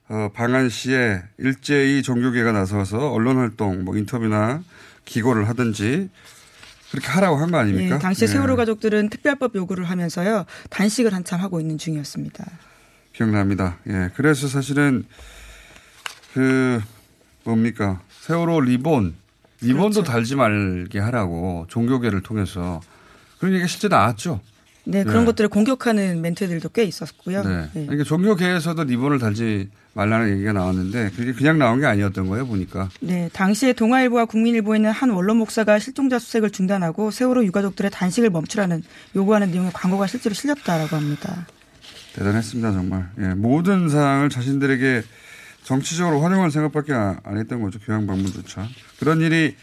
어, 0.08 0.28
방한 0.34 0.68
시에 0.68 1.22
일제히 1.38 2.02
종교계가 2.02 2.52
나서서 2.52 3.12
언론 3.12 3.38
활동, 3.38 3.84
뭐 3.84 3.96
인터뷰나 3.96 4.62
기고를 5.04 5.48
하든지 5.48 6.08
그렇게 6.90 7.08
하라고 7.08 7.36
한 7.36 7.50
거 7.50 7.58
아닙니까? 7.58 7.96
예, 7.96 7.98
당시 7.98 8.24
예, 8.24 8.26
세월호 8.26 8.56
가족들은 8.56 9.08
특별법 9.08 9.54
요구를 9.54 9.84
하면서요 9.84 10.44
단식을 10.70 11.14
한참 11.14 11.40
하고 11.40 11.58
있는 11.60 11.78
중이었습니다. 11.78 12.44
기억납니다. 13.14 13.78
예, 13.88 14.10
그래서 14.14 14.46
사실은 14.48 15.04
그 16.34 16.80
뭡니까 17.44 18.00
세월호 18.20 18.60
리본 18.60 19.14
리본도 19.60 20.00
그렇죠. 20.02 20.10
달지 20.12 20.34
말게 20.36 20.98
하라고 20.98 21.66
종교계를 21.68 22.22
통해서 22.22 22.80
그런 23.38 23.54
얘기가 23.54 23.66
실제 23.68 23.88
나왔죠. 23.88 24.40
네, 24.84 25.04
그런 25.04 25.20
네. 25.20 25.26
것들을 25.26 25.48
공격하는 25.48 26.20
멘트들도 26.20 26.70
꽤 26.70 26.84
있었고요. 26.84 27.42
네. 27.44 27.68
네. 27.72 27.82
그러니까 27.86 28.04
종교계에서도 28.04 28.82
리본을 28.82 29.18
달지 29.18 29.68
말라는 29.94 30.34
얘기가 30.34 30.52
나왔는데 30.52 31.10
그게 31.14 31.32
그냥 31.32 31.58
나온 31.58 31.80
게 31.80 31.86
아니었던 31.86 32.26
거예요 32.26 32.46
보니까. 32.46 32.88
네, 33.00 33.28
당시에 33.32 33.74
동아일보와 33.74 34.24
국민일보에는 34.24 34.90
한 34.90 35.10
원로 35.10 35.34
목사가 35.34 35.78
실종자 35.78 36.18
수색을 36.18 36.50
중단하고 36.50 37.10
세월호 37.10 37.44
유가족들의 37.44 37.90
단식을 37.90 38.30
멈추라는 38.30 38.82
요구하는 39.14 39.50
내용의 39.50 39.72
광고가 39.72 40.06
실제로 40.06 40.34
실렸다라고 40.34 40.96
합니다. 40.96 41.46
대단했습니다 42.14 42.72
정말. 42.72 43.08
예, 43.20 43.34
모든 43.34 43.88
사항을 43.88 44.30
자신들에게 44.30 45.02
정치적으로 45.62 46.20
활용할 46.20 46.50
생각밖에 46.50 46.92
안안 46.92 47.38
했던 47.38 47.62
거죠 47.62 47.78
교양 47.84 48.06
방문조차. 48.06 48.66
그런 48.98 49.20
일이 49.20 49.54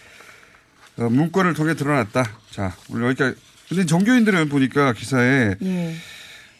어, 0.98 1.10
문건을 1.10 1.54
통해 1.54 1.74
드러났다. 1.76 2.24
자, 2.52 2.74
우리 2.90 3.04
여기까지. 3.04 3.49
근데 3.70 3.86
종교인들은 3.86 4.50
보니까 4.50 4.94
기사에 4.94 5.56
예. 5.62 5.96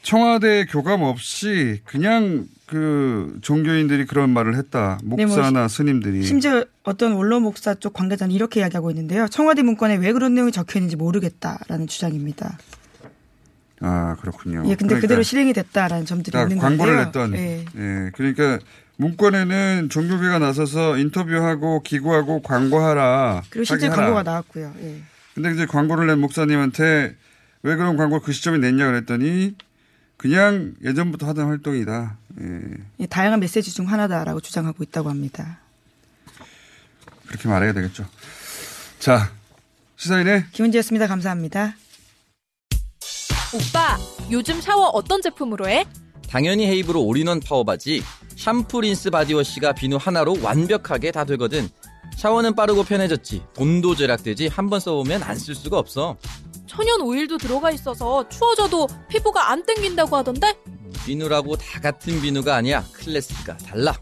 청와대 0.04 0.66
교감 0.66 1.02
없이 1.02 1.82
그냥 1.84 2.48
그 2.68 3.38
종교인들이 3.42 4.06
그런 4.06 4.30
말을 4.30 4.56
했다. 4.56 5.00
네, 5.02 5.08
뭐 5.08 5.18
목사나 5.18 5.68
스님들이. 5.68 6.24
심지어 6.24 6.64
어떤 6.84 7.14
원로 7.14 7.40
목사 7.40 7.74
쪽 7.74 7.94
관계자는 7.94 8.34
이렇게 8.34 8.60
이야기하고 8.60 8.92
있는데요. 8.92 9.28
청와대 9.28 9.64
문건에 9.64 9.96
왜 9.96 10.14
그런 10.14 10.36
내용이 10.36 10.52
적혀 10.52 10.78
있는지 10.80 10.96
모르겠다라는 10.96 11.88
주장입니다. 11.88 12.60
아 13.82 14.16
그렇군요. 14.22 14.60
예, 14.66 14.76
근데 14.76 14.86
그러니까 14.86 15.00
그대로 15.02 15.24
실행이 15.24 15.54
됐다라는 15.54 16.06
점들이 16.06 16.32
딱 16.34 16.44
있는 16.44 16.58
광고를 16.60 17.12
건데요. 17.12 17.28
냈던. 17.28 17.36
예. 17.36 17.66
예. 17.76 18.12
그러니까 18.14 18.60
문건에는 18.98 19.90
종교계가 19.90 20.38
나서서 20.40 20.98
인터뷰하고 20.98 21.82
기고하고 21.82 22.42
광고하라. 22.44 23.44
그리고 23.50 23.64
실제. 23.64 23.90
광고가 23.90 24.24
나왔고요. 24.24 24.74
예. 24.84 25.02
근데 25.40 25.54
이제 25.54 25.66
광고를 25.66 26.06
낸 26.08 26.20
목사님한테 26.20 27.16
왜 27.64 27.76
그런 27.78 27.96
광고를 27.96 28.22
그 28.22 28.34
시점에 28.34 28.58
냈냐 28.58 28.88
그랬더니 28.88 29.56
그냥 30.18 30.74
예전부터 30.84 31.28
하던 31.28 31.48
활동이다. 31.48 32.18
예. 32.42 32.62
예, 33.00 33.06
다양한 33.06 33.40
메시지 33.40 33.74
중 33.74 33.90
하나다라고 33.90 34.42
주장하고 34.42 34.84
있다고 34.84 35.10
합니다. 35.10 35.62
그렇게 37.26 37.48
말해야 37.48 37.72
되겠죠. 37.72 38.06
자, 39.00 39.32
시사인의 39.96 40.48
김은지였습니다. 40.52 41.08
감사합니다. 41.08 41.74
오빠, 43.54 43.98
요즘 44.30 44.60
샤워 44.60 44.88
어떤 44.88 45.22
제품으로 45.22 45.70
해? 45.70 45.86
당연히 46.28 46.68
헤이브로 46.68 47.02
올인원 47.02 47.40
파워바지. 47.40 48.04
샴푸, 48.36 48.82
린스, 48.82 49.10
바디워시가 49.10 49.72
비누 49.72 49.96
하나로 49.96 50.36
완벽하게 50.42 51.12
다 51.12 51.24
되거든. 51.24 51.70
샤워는 52.18 52.56
빠르고 52.56 52.84
편해졌지. 52.84 53.44
돈도 53.54 53.96
절약되지. 53.96 54.48
한 54.48 54.70
번 54.70 54.80
써보면 54.80 55.24
안 55.24 55.36
쓸 55.38 55.56
수가 55.56 55.78
없어. 55.78 56.18
천연 56.68 57.02
오일도 57.02 57.38
들어가 57.38 57.72
있어서 57.72 58.28
추워져도 58.30 58.88
피부가 59.10 59.50
안 59.52 59.66
땡긴다고 59.66 60.16
하던데? 60.18 60.56
비누라고 61.06 61.56
다 61.58 61.80
같은 61.82 62.22
비누가 62.22 62.56
아니야. 62.56 62.84
클래스가 62.94 63.58
달라. 63.58 63.94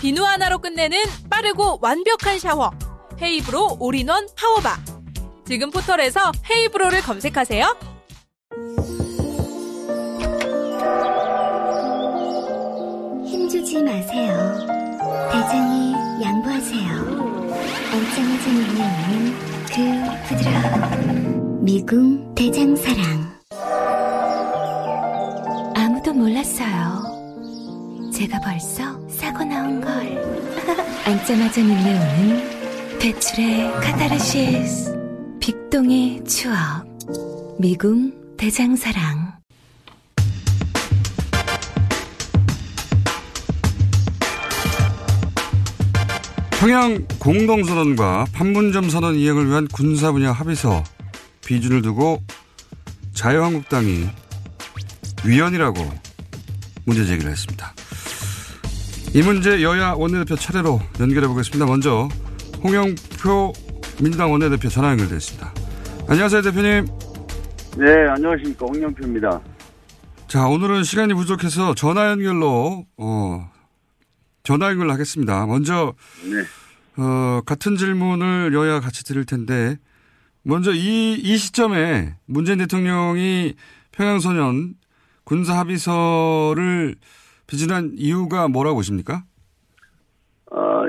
비누 0.00 0.24
하나로 0.24 0.58
끝내는 0.58 0.98
빠르고 1.28 1.78
완벽한 1.82 2.38
샤워. 2.38 2.70
헤이브로 3.20 3.76
올인원 3.80 4.28
파워바. 4.36 4.78
지금 5.46 5.70
포털에서 5.70 6.30
헤이브로를 6.50 7.00
검색하세요. 7.02 7.76
힘주지 13.26 13.82
마세요. 13.82 14.34
대장이 15.32 15.92
양보하세요. 16.22 17.17
안짱하지 17.98 18.50
밀려있는 18.52 19.34
그 19.66 20.28
부드러운 20.28 21.64
미궁 21.64 22.32
대장사랑. 22.36 23.38
아무도 25.74 26.14
몰랐어요. 26.14 27.02
제가 28.14 28.38
벌써 28.40 28.84
사고 29.08 29.42
나온 29.42 29.80
걸. 29.80 29.90
앉자마자 31.06 31.60
밀려오는 31.60 32.98
배출의 33.00 33.72
카타르시스. 33.80 34.96
빅동의 35.40 36.22
추억. 36.24 36.54
미궁 37.58 38.12
대장사랑. 38.36 39.27
평양 46.58 47.06
공동선언과 47.20 48.26
판문점 48.32 48.90
선언 48.90 49.14
이행을 49.14 49.46
위한 49.46 49.68
군사 49.68 50.10
분야 50.10 50.32
합의서 50.32 50.82
비준을 51.46 51.82
두고 51.82 52.20
자유한국당이 53.14 54.08
위헌이라고 55.24 55.88
문제 56.84 57.04
제기를 57.04 57.30
했습니다. 57.30 57.72
이 59.14 59.22
문제 59.22 59.62
여야 59.62 59.92
원내대표 59.92 60.34
차례로 60.34 60.80
연결해 60.98 61.28
보겠습니다. 61.28 61.64
먼저 61.64 62.08
홍영표 62.64 63.52
민주당 64.02 64.32
원내대표 64.32 64.68
전화 64.68 64.90
연결됐습니다. 64.90 65.54
안녕하세요 66.08 66.42
대표님. 66.42 66.86
네 67.76 68.08
안녕하십니까 68.08 68.66
홍영표입니다. 68.66 69.40
자 70.26 70.46
오늘은 70.48 70.82
시간이 70.82 71.14
부족해서 71.14 71.76
전화 71.76 72.10
연결로 72.10 72.84
어, 72.96 73.48
전화 74.48 74.70
연결을 74.70 74.90
하겠습니다. 74.90 75.44
먼저 75.44 75.92
네. 76.24 77.02
어, 77.02 77.42
같은 77.44 77.76
질문을 77.76 78.54
여야 78.54 78.80
같이 78.80 79.04
드릴 79.04 79.26
텐데 79.26 79.76
먼저 80.42 80.72
이, 80.72 81.12
이 81.12 81.36
시점에 81.36 82.14
문재인 82.24 82.56
대통령이 82.56 83.56
평양소년 83.92 84.72
군사 85.24 85.58
합의서를 85.58 86.94
비준한 87.46 87.92
이유가 87.96 88.48
뭐라고 88.48 88.76
보십니까? 88.76 89.22
어, 90.50 90.84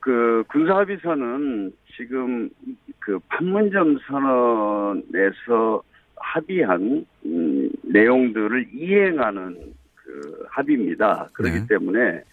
그 0.00 0.42
군사 0.48 0.78
합의서는 0.78 1.72
지금 1.96 2.50
그 2.98 3.20
판문점 3.28 4.00
선언에서 4.08 5.80
합의한 6.16 7.06
음, 7.24 7.70
내용들을 7.84 8.66
이행하는 8.74 9.74
그 9.94 10.44
합의입니다. 10.48 11.28
그렇기 11.34 11.60
네. 11.60 11.66
때문에 11.68 12.00
에, 12.00 12.24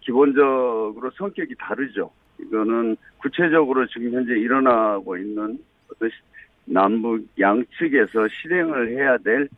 기본적으로 0.00 1.10
성격이 1.16 1.54
다르죠. 1.58 2.10
이거는 2.38 2.96
구체적으로 3.18 3.86
지금 3.86 4.12
현재 4.12 4.32
일어나고 4.32 5.16
있는 5.16 5.58
어떤 5.92 6.08
시- 6.08 6.14
남북 6.64 7.26
양측에서 7.38 8.28
실행을 8.40 8.90
해야 8.90 9.16
될 9.18 9.48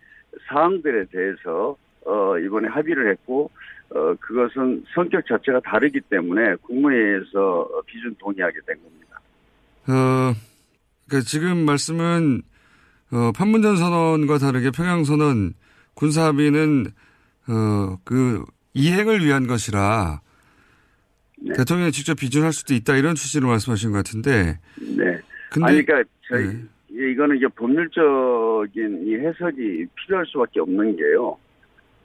사항들에 0.49 1.05
대해서 1.07 1.77
어, 2.05 2.39
이번에 2.39 2.69
합의를 2.69 3.11
했고 3.13 3.51
어, 3.95 4.15
그것은 4.21 4.85
성격 4.95 5.27
자체가 5.27 5.61
다르기 5.61 6.01
때문에 6.01 6.57
국무회의에서 6.63 7.69
비준 7.87 8.15
동의하게 8.19 8.59
된 8.67 8.77
겁니다. 8.83 9.21
어, 9.89 10.35
그 11.11 11.23
지금 11.23 11.65
말씀은 11.65 12.43
어, 13.13 13.33
판문점 13.37 13.77
선언과 13.77 14.39
다르게 14.39 14.71
평양 14.71 15.05
선언 15.05 15.53
군사 15.95 16.25
합의는 16.27 16.87
어, 17.49 17.99
그 18.05 18.43
이행을 18.75 19.25
위한 19.25 19.47
것이라 19.47 20.21
네. 21.39 21.53
대통령이 21.57 21.93
직접 21.93 22.15
비준할 22.15 22.53
수도 22.53 22.75
있다 22.75 22.97
이런 22.97 23.15
취지로 23.15 23.49
말씀하신 23.49 23.91
것 23.93 23.99
같은데 23.99 24.59
네. 24.97 25.21
근데- 25.51 25.67
아니, 25.67 25.85
그러니까 25.85 26.03
저희 26.29 26.47
네. 26.47 26.63
예, 26.95 27.11
이거는 27.11 27.37
이제 27.39 27.47
법률적인 27.49 29.07
이 29.07 29.15
해석이 29.17 29.87
필요할 29.95 30.27
수밖에 30.27 30.61
없는 30.61 30.97
게요. 30.97 31.39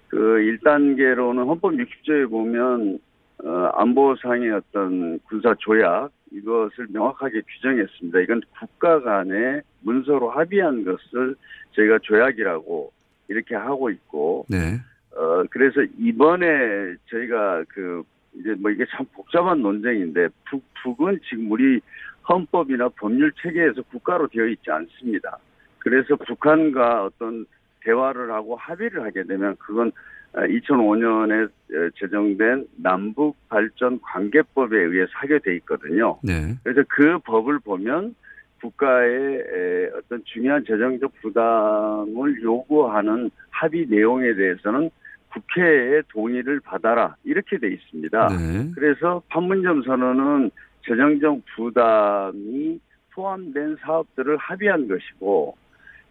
그 0.08 0.18
1단계로는 0.18 1.46
헌법 1.46 1.74
60조에 1.74 2.30
보면 2.30 2.98
어, 3.44 3.50
안보상의 3.76 4.50
어떤 4.52 5.20
군사 5.28 5.54
조약 5.60 6.10
이것을 6.32 6.88
명확하게 6.90 7.42
규정했습니다. 7.42 8.20
이건 8.22 8.42
국가 8.58 9.02
간에 9.02 9.62
문서로 9.82 10.30
합의한 10.32 10.84
것을 10.86 11.36
저희가 11.76 12.00
조약이라고 12.04 12.92
이렇게 13.28 13.56
하고 13.56 13.90
있고 13.90 14.46
네. 14.50 14.80
어, 15.18 15.44
그래서 15.50 15.82
이번에 15.98 16.96
저희가 17.10 17.64
그, 17.70 18.04
이제 18.36 18.54
뭐 18.60 18.70
이게 18.70 18.86
참 18.96 19.06
복잡한 19.14 19.62
논쟁인데, 19.62 20.28
북, 20.48 20.64
북은 20.84 21.20
지금 21.28 21.52
우리 21.52 21.82
헌법이나 22.30 22.90
법률 22.90 23.32
체계에서 23.42 23.82
국가로 23.84 24.28
되어 24.28 24.46
있지 24.46 24.70
않습니다. 24.70 25.40
그래서 25.80 26.16
북한과 26.16 27.06
어떤 27.06 27.46
대화를 27.82 28.32
하고 28.32 28.56
합의를 28.58 29.02
하게 29.04 29.24
되면 29.24 29.56
그건 29.58 29.92
2005년에 30.34 31.50
제정된 31.96 32.68
남북 32.76 33.38
발전 33.48 34.00
관계법에 34.02 34.78
의해서 34.78 35.10
하게 35.14 35.40
돼 35.40 35.56
있거든요. 35.58 36.20
네. 36.22 36.54
그래서 36.64 36.84
그 36.90 37.18
법을 37.20 37.60
보면 37.60 38.14
국가의 38.62 39.38
에, 39.38 39.90
어떤 39.96 40.22
중요한 40.26 40.64
재정적 40.66 41.14
부담을 41.22 42.42
요구하는 42.42 43.32
합의 43.50 43.86
내용에 43.88 44.34
대해서는 44.34 44.90
국회의 45.38 46.04
동의를 46.10 46.60
받아라 46.62 47.16
이렇게 47.24 47.58
돼 47.58 47.70
있습니다. 47.70 48.28
네. 48.30 48.72
그래서 48.74 49.22
판문점 49.30 49.84
선언은 49.84 50.52
재정적 50.86 51.42
부담이 51.56 52.80
포함된 53.12 53.78
사업들을 53.82 54.38
합의한 54.38 54.88
것이고 54.88 55.56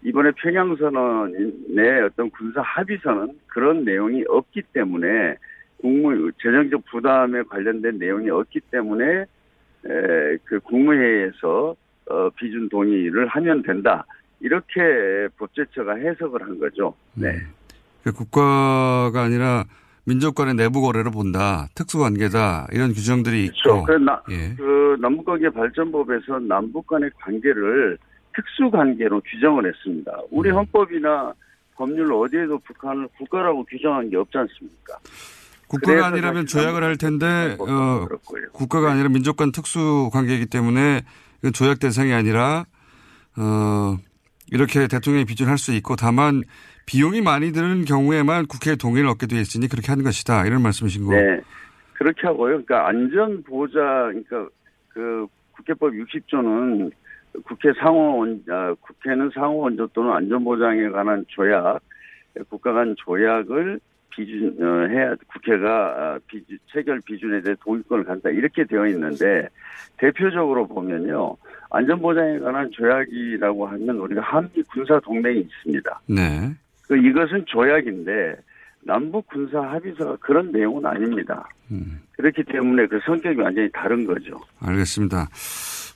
이번에 0.02 0.30
평양 0.36 0.76
선언의 0.76 2.02
어떤 2.04 2.30
군사 2.30 2.60
합의서는 2.60 3.38
그런 3.46 3.84
내용이 3.84 4.24
없기 4.28 4.62
때문에 4.72 5.36
국무 5.78 6.30
재정적 6.42 6.84
부담에 6.86 7.42
관련된 7.44 7.98
내용이 7.98 8.30
없기 8.30 8.60
때문에 8.70 9.04
에, 9.20 10.36
그 10.44 10.60
국무회의에서 10.60 11.76
어, 12.08 12.30
비준 12.30 12.68
동의를 12.68 13.26
하면 13.28 13.62
된다 13.62 14.04
이렇게 14.40 15.28
법제처가 15.38 15.96
해석을 15.96 16.42
한 16.42 16.58
거죠. 16.58 16.94
네. 17.14 17.38
그 18.06 18.12
국가가 18.12 19.22
아니라 19.22 19.64
민족 20.04 20.36
간의 20.36 20.54
내부 20.54 20.80
거래를 20.80 21.10
본다. 21.10 21.66
특수 21.74 21.98
관계다. 21.98 22.68
이런 22.70 22.92
규정들이 22.92 23.48
그렇죠. 23.48 23.78
있고. 23.78 23.82
그, 23.82 23.92
나, 23.94 24.22
예. 24.30 24.54
그 24.56 24.96
남북 25.00 25.24
관계 25.24 25.50
발전법에서 25.50 26.38
남북 26.46 26.86
간의 26.86 27.10
관계를 27.20 27.98
특수 28.32 28.70
관계로 28.70 29.20
규정을 29.22 29.66
했습니다. 29.66 30.12
우리 30.30 30.50
음. 30.50 30.58
헌법이나 30.58 31.32
법률 31.74 32.12
어디에도 32.12 32.60
북한을 32.60 33.08
국가라고 33.18 33.64
규정한 33.64 34.08
게 34.08 34.16
없지 34.16 34.38
않습니까? 34.38 34.98
국가가 35.66 36.06
아니라면 36.06 36.46
조약을 36.46 36.84
할 36.84 36.96
텐데 36.96 37.56
어. 37.58 38.06
국가가 38.52 38.92
아니라 38.92 39.08
민족 39.08 39.36
간 39.36 39.50
특수 39.50 40.10
관계이기 40.12 40.46
때문에 40.46 41.02
이건 41.40 41.52
조약 41.52 41.80
대상이 41.80 42.12
아니라 42.12 42.66
어 43.36 43.96
이렇게 44.52 44.86
대통령이 44.86 45.24
비준할 45.24 45.58
수 45.58 45.74
있고 45.74 45.96
다만 45.96 46.44
비용이 46.86 47.20
많이 47.20 47.52
드는 47.52 47.84
경우에만 47.84 48.46
국회의 48.46 48.76
동의를 48.76 49.08
얻게 49.08 49.26
되어 49.26 49.40
있으니 49.40 49.68
그렇게 49.68 49.88
하는 49.88 50.04
것이다 50.04 50.46
이런 50.46 50.62
말씀이신 50.62 51.04
거고. 51.04 51.16
네. 51.16 51.40
그렇게 51.94 52.26
하고요. 52.26 52.62
그러니까 52.64 52.88
안전 52.88 53.42
보장, 53.42 54.22
그러니까 54.24 54.48
그 54.88 55.26
국회법 55.52 55.92
60조는 55.92 56.92
국회 57.44 57.72
상원, 57.78 58.42
아, 58.48 58.74
국회는 58.80 59.30
상원 59.34 59.58
원조 59.58 59.86
또는 59.88 60.12
안전 60.12 60.44
보장에 60.44 60.88
관한 60.90 61.24
조약, 61.28 61.80
국가 62.48 62.72
간 62.72 62.94
조약을 62.98 63.80
비준 64.10 64.56
어, 64.62 64.86
해야 64.88 65.14
국회가 65.26 65.68
아, 65.68 66.18
비준, 66.26 66.58
체결 66.72 67.00
비준에 67.00 67.40
대해 67.42 67.54
동의권을 67.60 68.04
갖다 68.04 68.30
이렇게 68.30 68.64
되어 68.64 68.86
있는데 68.86 69.48
대표적으로 69.98 70.66
보면요 70.66 71.36
안전보장에 71.70 72.38
관한 72.38 72.70
조약이라고 72.70 73.66
하면 73.66 73.96
우리가 73.98 74.22
한미 74.22 74.62
군사 74.72 74.98
동맹이 75.00 75.40
있습니다. 75.40 76.00
네. 76.08 76.54
그 76.88 76.96
이것은 76.96 77.44
조약인데 77.46 78.36
남북 78.82 79.26
군사 79.26 79.60
합의서가 79.60 80.16
그런 80.20 80.52
내용은 80.52 80.86
아닙니다. 80.86 81.48
음. 81.70 82.00
그렇기 82.12 82.44
때문에 82.44 82.86
그 82.86 83.00
성격이 83.04 83.40
완전히 83.40 83.68
다른 83.72 84.06
거죠. 84.06 84.40
알겠습니다. 84.60 85.28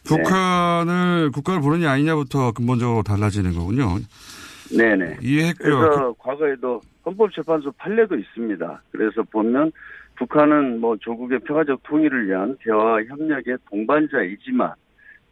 북한을 0.04 1.30
국가를 1.32 1.60
보느냐 1.60 1.90
아니냐부터 1.90 2.52
근본적으로 2.52 3.02
달라지는 3.02 3.52
거군요. 3.52 3.98
네네. 4.76 5.18
이해했고요. 5.22 5.78
그래서 5.78 6.14
과거에도 6.18 6.80
헌법재판소 7.06 7.72
판례도 7.72 8.16
있습니다. 8.16 8.82
그래서 8.90 9.22
보면 9.22 9.72
북한은 10.16 10.80
뭐 10.80 10.96
조국의 10.96 11.40
평화적 11.40 11.82
통일을 11.84 12.28
위한 12.28 12.56
대화 12.62 13.02
협력의 13.02 13.56
동반자이지만 13.70 14.72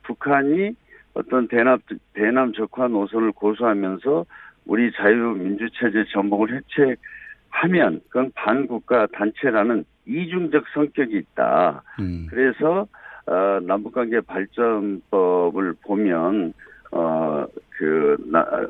북한이 0.04 0.72
어떤 1.14 1.48
대남 1.48 1.78
대남 2.14 2.52
적화 2.52 2.88
노선을 2.88 3.32
고수하면서 3.32 4.24
우리 4.68 4.92
자유민주체제 4.92 6.04
전복을 6.12 6.54
해체하면 6.54 8.00
그건 8.08 8.30
반국가 8.34 9.08
단체라는 9.12 9.84
이중적 10.06 10.64
성격이 10.74 11.16
있다. 11.16 11.82
음. 11.98 12.28
그래서 12.30 12.86
어, 13.26 13.58
남북관계 13.62 14.20
발전법을 14.20 15.74
보면 15.84 16.52
어그 16.90 18.16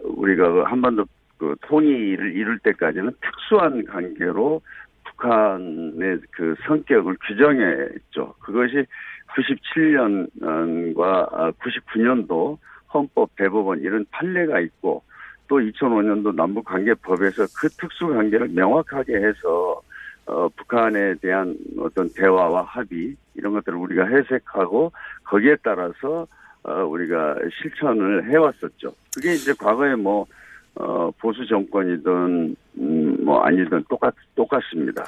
우리가 0.04 0.50
그 0.50 0.62
한반도 0.62 1.04
그 1.36 1.54
통일을 1.62 2.34
이룰 2.34 2.58
때까지는 2.60 3.12
특수한 3.20 3.84
관계로 3.84 4.62
북한의 5.04 6.20
그 6.30 6.54
성격을 6.66 7.16
규정했죠. 7.26 8.34
그것이 8.40 8.86
97년과 9.34 11.52
99년도 11.58 12.56
헌법 12.92 13.36
대법원 13.36 13.80
이런 13.80 14.06
판례가 14.10 14.60
있고 14.60 15.02
또 15.48 15.56
2005년도 15.56 16.34
남북관계법에서 16.34 17.46
그 17.56 17.68
특수관계를 17.70 18.48
명확하게 18.48 19.16
해서 19.16 19.80
어, 20.26 20.48
북한에 20.50 21.14
대한 21.22 21.56
어떤 21.78 22.08
대화와 22.12 22.62
합의 22.62 23.16
이런 23.34 23.54
것들을 23.54 23.78
우리가 23.78 24.04
해석하고 24.06 24.92
거기에 25.24 25.56
따라서 25.62 26.26
어, 26.62 26.84
우리가 26.84 27.36
실천을 27.62 28.30
해왔었죠. 28.30 28.92
그게 29.14 29.34
이제 29.34 29.54
과거에 29.58 29.94
뭐 29.94 30.26
어, 30.74 31.10
보수 31.18 31.46
정권이든 31.46 32.56
음, 32.78 33.24
뭐 33.24 33.40
아니든 33.40 33.84
똑같 33.88 34.14
똑같습니다. 34.34 35.04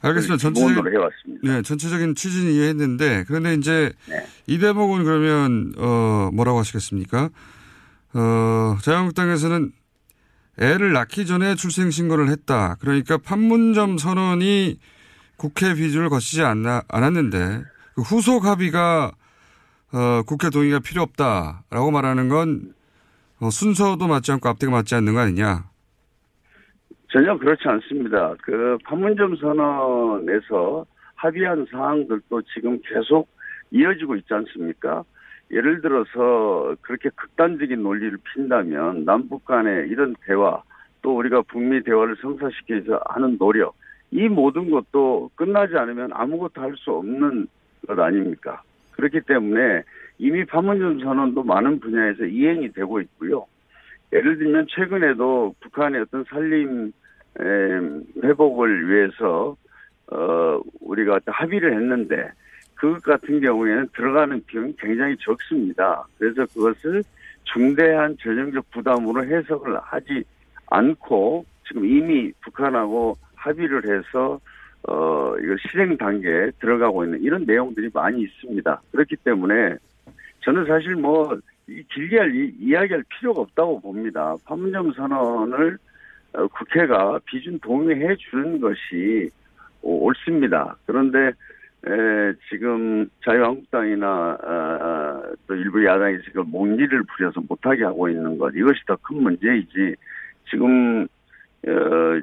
알겠습니다. 0.00 0.36
전체적인 0.38 0.74
전체적인 0.74 0.92
해왔습니다. 0.92 1.52
네, 1.52 1.62
전체적인 1.62 2.14
취지는 2.14 2.52
이해했는데 2.52 3.24
그런데 3.26 3.54
이제 3.54 3.92
네. 4.08 4.26
이 4.46 4.58
대목은 4.58 5.04
그러면 5.04 5.72
어 5.78 6.30
뭐라고 6.32 6.58
하시겠습니까? 6.58 7.30
어 8.14 8.76
자유한국당에서는 8.82 9.72
애를 10.58 10.92
낳기 10.92 11.26
전에 11.26 11.54
출생 11.56 11.90
신고를 11.90 12.28
했다. 12.28 12.76
그러니까 12.80 13.18
판문점 13.18 13.98
선언이 13.98 14.78
국회 15.36 15.74
비준을 15.74 16.08
거치지 16.08 16.42
않나, 16.42 16.82
않았는데 16.88 17.62
그 17.94 18.02
후속 18.02 18.44
합의가 18.44 19.12
어, 19.92 20.22
국회 20.26 20.50
동의가 20.50 20.80
필요 20.80 21.02
없다라고 21.02 21.90
말하는 21.90 22.28
건 22.28 22.74
어, 23.40 23.50
순서도 23.50 24.06
맞지 24.06 24.32
않고 24.32 24.48
앞뒤가 24.48 24.72
맞지 24.72 24.94
않는 24.96 25.14
거 25.14 25.20
아니냐? 25.20 25.64
전혀 27.12 27.36
그렇지 27.38 27.62
않습니다. 27.66 28.34
그 28.42 28.76
판문점 28.84 29.36
선언에서 29.36 30.84
합의한 31.14 31.66
사항들도 31.70 32.42
지금 32.54 32.80
계속 32.82 33.28
이어지고 33.70 34.16
있지 34.16 34.34
않습니까? 34.34 35.04
예를 35.50 35.80
들어서 35.80 36.74
그렇게 36.82 37.10
극단적인 37.14 37.82
논리를 37.82 38.16
핀다면 38.34 39.04
남북 39.04 39.44
간의 39.44 39.88
이런 39.88 40.14
대화 40.26 40.62
또 41.02 41.16
우리가 41.16 41.42
북미 41.42 41.82
대화를 41.82 42.16
성사시키기 42.16 42.72
위해서 42.72 43.00
하는 43.06 43.38
노력 43.38 43.74
이 44.10 44.28
모든 44.28 44.70
것도 44.70 45.30
끝나지 45.34 45.76
않으면 45.76 46.10
아무것도 46.12 46.60
할 46.60 46.74
수 46.76 46.92
없는 46.92 47.46
것 47.86 47.98
아닙니까? 47.98 48.62
그렇기 48.92 49.20
때문에 49.22 49.82
이미 50.18 50.44
판문점 50.44 51.00
선언도 51.00 51.42
많은 51.42 51.80
분야에서 51.80 52.24
이행이 52.24 52.72
되고 52.72 53.00
있고요. 53.00 53.46
예를 54.12 54.38
들면 54.38 54.66
최근에도 54.70 55.54
북한의 55.60 56.02
어떤 56.02 56.24
산림 56.24 56.92
회복을 58.22 58.88
위해서 58.88 59.56
어 60.06 60.60
우리가 60.80 61.20
합의를 61.26 61.74
했는데 61.74 62.30
그것 62.84 63.02
같은 63.02 63.40
경우에는 63.40 63.88
들어가는 63.96 64.44
비용이 64.44 64.74
굉장히 64.78 65.16
적습니다. 65.18 66.06
그래서 66.18 66.44
그것을 66.52 67.02
중대한 67.44 68.14
재정적 68.18 68.70
부담으로 68.72 69.24
해석을 69.24 69.78
하지 69.80 70.22
않고 70.66 71.46
지금 71.66 71.86
이미 71.86 72.30
북한하고 72.42 73.16
합의를 73.36 73.84
해서 73.84 74.38
어 74.86 75.34
이거 75.42 75.56
실행 75.70 75.96
단계에 75.96 76.50
들어가고 76.60 77.04
있는 77.06 77.22
이런 77.22 77.44
내용들이 77.46 77.88
많이 77.94 78.20
있습니다. 78.20 78.82
그렇기 78.92 79.16
때문에 79.16 79.76
저는 80.40 80.66
사실 80.66 80.94
뭐 80.94 81.38
길게 81.66 82.18
할 82.18 82.34
이야기할 82.34 83.02
필요가 83.08 83.40
없다고 83.40 83.80
봅니다. 83.80 84.36
판문점 84.44 84.92
선언을 84.92 85.78
어, 86.34 86.46
국회가 86.48 87.18
비준 87.24 87.58
동의해 87.60 88.14
주는 88.16 88.60
것이 88.60 89.30
옳습니다. 89.80 90.76
그런데 90.84 91.32
에, 91.86 92.32
지금 92.50 93.08
자유한국당이나 93.24 94.38
아, 94.42 95.22
또 95.46 95.54
일부 95.54 95.84
야당이 95.84 96.18
지금 96.24 96.50
목리를 96.50 97.02
부려서 97.14 97.40
못하게 97.48 97.84
하고 97.84 98.08
있는 98.08 98.38
것 98.38 98.54
이것이 98.54 98.80
더 98.86 98.96
큰 99.02 99.22
문제이지 99.22 99.94
지금 100.50 101.06
어, 101.66 101.70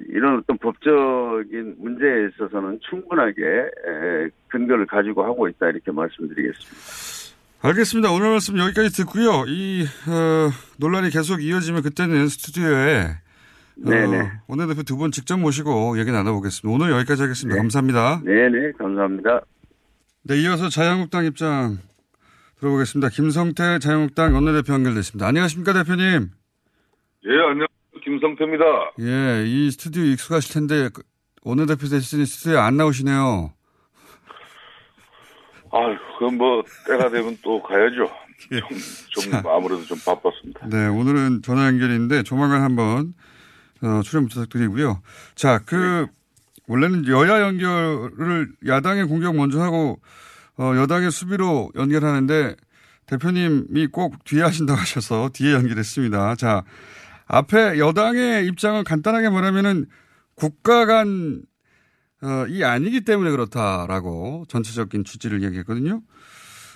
이런 0.09 0.37
어떤 0.39 0.57
법적인 0.57 1.75
문제에 1.79 2.27
있어서는 2.29 2.79
충분하게 2.89 3.41
에, 3.43 4.29
근거를 4.47 4.85
가지고 4.85 5.23
하고 5.23 5.47
있다 5.47 5.69
이렇게 5.69 5.91
말씀드리겠습니다. 5.91 7.31
알겠습니다. 7.63 8.11
오늘 8.11 8.31
말씀 8.31 8.57
여기까지 8.57 8.89
듣고요. 8.97 9.45
이 9.47 9.83
어, 10.09 10.49
논란이 10.79 11.09
계속 11.11 11.43
이어지면 11.43 11.83
그때는 11.83 12.27
스튜디오에 12.27 13.05
네네. 13.75 14.19
어, 14.19 14.31
원내대표 14.47 14.83
두 14.83 14.97
분 14.97 15.11
직접 15.11 15.37
모시고 15.39 15.97
얘기 15.99 16.11
나눠보겠습니다. 16.11 16.75
오늘 16.75 16.91
여기까지 16.95 17.21
하겠습니다. 17.23 17.57
감사합니다. 17.59 18.21
네네, 18.25 18.71
감사합니다. 18.79 19.41
네, 20.23 20.39
이어서 20.41 20.69
자유한국당 20.69 21.25
입장 21.25 21.79
들어보겠습니다. 22.59 23.09
김성태 23.09 23.79
자유한국당 23.79 24.35
원내대표 24.35 24.71
연결됐습니다. 24.73 25.25
안녕하십니까, 25.25 25.73
대표님? 25.73 26.29
예, 27.25 27.29
안녕하세요. 27.29 27.67
김성태입니다. 28.03 28.63
예, 28.99 29.43
이 29.47 29.71
스튜디오 29.71 30.03
익숙하실 30.03 30.53
텐데 30.53 30.89
그 30.93 31.01
원내대표 31.41 31.87
대신 31.87 32.23
스튜디오에 32.23 32.59
안 32.59 32.77
나오시네요. 32.77 33.51
아유, 35.73 35.97
그건 36.19 36.37
뭐 36.37 36.63
때가 36.87 37.09
되면 37.09 37.35
또 37.41 37.59
가야죠. 37.63 38.07
예. 38.51 38.59
좀, 39.09 39.31
좀 39.31 39.47
아무래도 39.47 39.83
좀 39.85 39.97
바빴습니다. 40.05 40.67
네, 40.67 40.85
오늘은 40.87 41.41
전화 41.41 41.65
연결인데 41.65 42.21
조만간 42.21 42.61
한번 42.61 43.15
어, 43.81 44.01
출연 44.03 44.27
부탁드리고요. 44.27 45.01
자, 45.33 45.59
그 45.65 46.05
원래는 46.67 47.07
여야 47.07 47.41
연결을 47.41 48.53
야당의 48.65 49.05
공격 49.05 49.35
먼저 49.35 49.61
하고 49.61 49.99
어, 50.57 50.73
여당의 50.75 51.11
수비로 51.11 51.71
연결하는데 51.75 52.55
대표님이 53.07 53.87
꼭 53.87 54.23
뒤에 54.23 54.41
하신다고 54.41 54.79
하셔서 54.79 55.29
뒤에 55.33 55.53
연결했습니다. 55.53 56.35
자, 56.35 56.63
앞에 57.25 57.79
여당의 57.79 58.47
입장은 58.47 58.83
간단하게 58.83 59.29
말하면은 59.29 59.85
국가 60.35 60.85
간, 60.85 61.41
어, 62.21 62.45
이 62.47 62.63
아니기 62.63 63.01
때문에 63.01 63.31
그렇다라고 63.31 64.45
전체적인 64.47 65.03
취지를 65.03 65.43
얘기했거든요. 65.43 66.01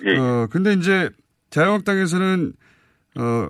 예. 0.06 0.18
어, 0.18 0.48
근데 0.50 0.74
이제 0.74 1.10
자유한국당에서는, 1.50 2.54
어, 3.18 3.50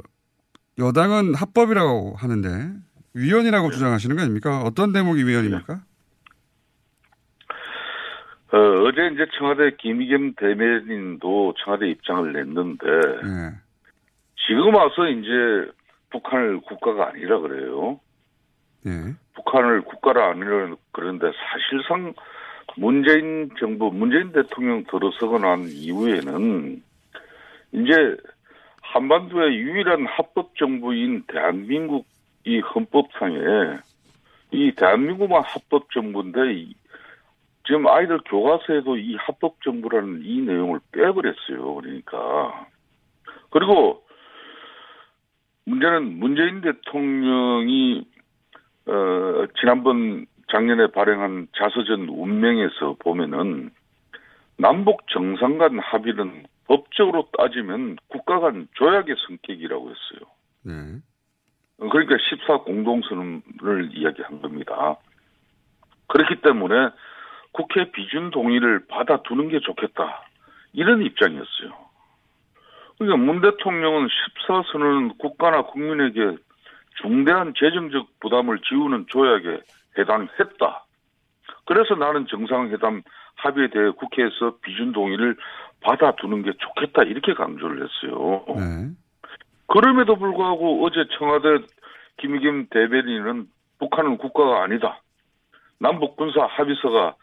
여당은 0.78 1.36
합법이라고 1.36 2.16
하는데 2.18 2.74
위헌이라고 3.14 3.72
주장하시는 3.72 4.16
거 4.16 4.22
아닙니까? 4.22 4.62
어떤 4.62 4.92
대목이 4.92 5.26
위헌입니까? 5.26 5.84
어, 8.52 8.58
어제 8.58 9.08
이제 9.14 9.26
청와대 9.38 9.72
김의겸 9.78 10.36
대변인도 10.36 11.56
청와대 11.58 11.90
입장을 11.90 12.32
냈는데 12.32 12.86
네. 13.24 13.52
지금 14.48 14.76
와서 14.76 15.08
이제 15.10 15.72
북한을 16.12 16.62
국가가 16.62 17.10
아니라 17.10 17.40
그래요. 17.40 18.00
예. 18.86 18.92
북한을 19.34 19.82
국가라 19.82 20.30
아니라 20.32 20.76
그러는데 20.92 21.32
사실상 21.50 22.14
문재인 22.78 23.50
정부, 23.60 23.92
문재인 23.92 24.32
대통령 24.32 24.84
들어서고 24.86 25.40
난 25.40 25.64
이후에는 25.68 26.82
이제 27.74 28.18
한반도의 28.82 29.56
유일한 29.58 30.06
합법 30.06 30.56
정부인 30.56 31.24
대한민국 31.28 32.06
이 32.46 32.60
헌법상에 32.60 33.38
이 34.52 34.72
대한민국만 34.76 35.42
합법 35.44 35.92
정부인데 35.92 36.54
이- 36.54 36.76
지금 37.66 37.88
아이들 37.88 38.20
교과서에도 38.26 38.98
이 38.98 39.16
합법 39.16 39.62
정부라는 39.64 40.22
이 40.24 40.42
내용을 40.42 40.80
빼버렸어요. 40.92 41.76
그러니까 41.76 42.68
그리고 43.50 44.04
문제는 45.66 46.20
문재인 46.20 46.62
대통령이 46.62 48.08
어 48.88 49.46
지난번 49.60 50.28
작년에 50.52 50.88
발행한 50.88 51.48
자서전 51.58 52.08
운명에서 52.08 52.98
보면은 53.00 53.72
남북 54.58 55.08
정상 55.08 55.58
간 55.58 55.80
합의는 55.80 56.46
법적으로 56.68 57.30
따지면 57.38 57.98
국가 58.08 58.40
간 58.40 58.68
조약의 58.74 59.16
성격이라고 59.28 59.90
했어요. 59.90 60.30
네. 60.64 61.00
그러니까 61.78 62.16
14 62.30 62.64
공동선언을 62.64 63.90
이야기한 63.94 64.42
겁니다. 64.42 64.98
그렇기 66.08 66.42
때문에 66.42 66.90
국회 67.56 67.90
비준 67.90 68.32
동의를 68.32 68.86
받아두는 68.88 69.48
게 69.48 69.62
좋겠다. 69.62 70.24
이런 70.74 71.02
입장이었어요. 71.02 71.72
그러니까 72.98 73.18
문 73.18 73.40
대통령은 73.40 74.10
14선언은 74.48 75.18
국가나 75.18 75.62
국민에게 75.62 76.38
중대한 77.02 77.54
재정적 77.58 78.20
부담을 78.20 78.60
지우는 78.60 79.06
조약에 79.08 79.62
해당했다. 79.98 80.86
그래서 81.66 81.96
나는 81.96 82.28
정상회담 82.28 83.04
합의에 83.36 83.70
대해 83.70 83.90
국회에서 83.92 84.58
비준 84.62 84.92
동의를 84.92 85.38
받아두는 85.80 86.44
게 86.44 86.52
좋겠다. 86.58 87.04
이렇게 87.04 87.34
강조를 87.34 87.78
했어요. 87.84 88.44
네. 88.50 88.90
그럼에도 89.68 90.18
불구하고 90.18 90.86
어제 90.86 91.06
청와대 91.18 91.66
김의겸 92.18 92.68
대변인은 92.70 93.48
북한은 93.80 94.18
국가가 94.18 94.64
아니다. 94.64 95.00
남북 95.80 96.18
군사 96.18 96.46
합의서가 96.46 97.16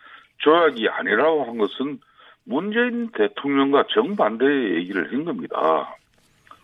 조약이 0.43 0.89
아니라고 0.89 1.45
한 1.45 1.59
것은 1.59 1.99
문재인 2.45 3.11
대통령과 3.13 3.85
정반대의 3.95 4.75
얘기를 4.77 5.13
한 5.13 5.25
겁니다. 5.25 5.97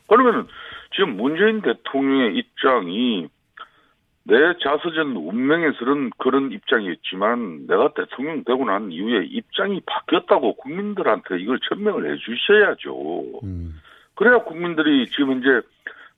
그러면 0.09 0.49
지금 0.95 1.17
문재인 1.17 1.61
대통령의 1.62 2.37
입장이 2.37 3.29
내 4.25 4.37
자서전 4.62 5.17
운명에서는 5.17 6.11
그런 6.19 6.53
입장이었지만 6.53 7.67
내가 7.67 7.95
대통령 7.95 8.45
되고 8.45 8.64
난 8.64 8.93
이후에 8.93 9.25
입장이 9.25 9.81
바뀌었다고 9.87 10.57
국민들한테 10.57 11.38
이걸 11.38 11.59
전명을 11.61 12.12
해 12.12 12.19
주셔야죠. 12.19 13.41
그래야 14.17 14.38
국민들이 14.38 15.07
지금 15.07 15.33
현재 15.33 15.67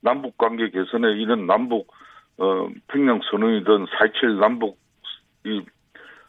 남북 0.01 0.37
관계 0.37 0.69
개선에 0.69 1.13
이런 1.13 1.45
남북 1.45 1.87
어 2.37 2.67
평양 2.87 3.21
선언이든 3.29 3.85
4.27 3.85 4.39
남북 4.39 4.77
이 5.45 5.61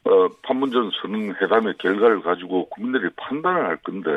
어, 0.04 0.28
판문점 0.42 0.90
선언 1.00 1.34
회담의 1.40 1.74
결과를 1.78 2.22
가지고 2.22 2.68
국민들이 2.68 3.08
판단을 3.16 3.66
할 3.66 3.76
건데 3.78 4.10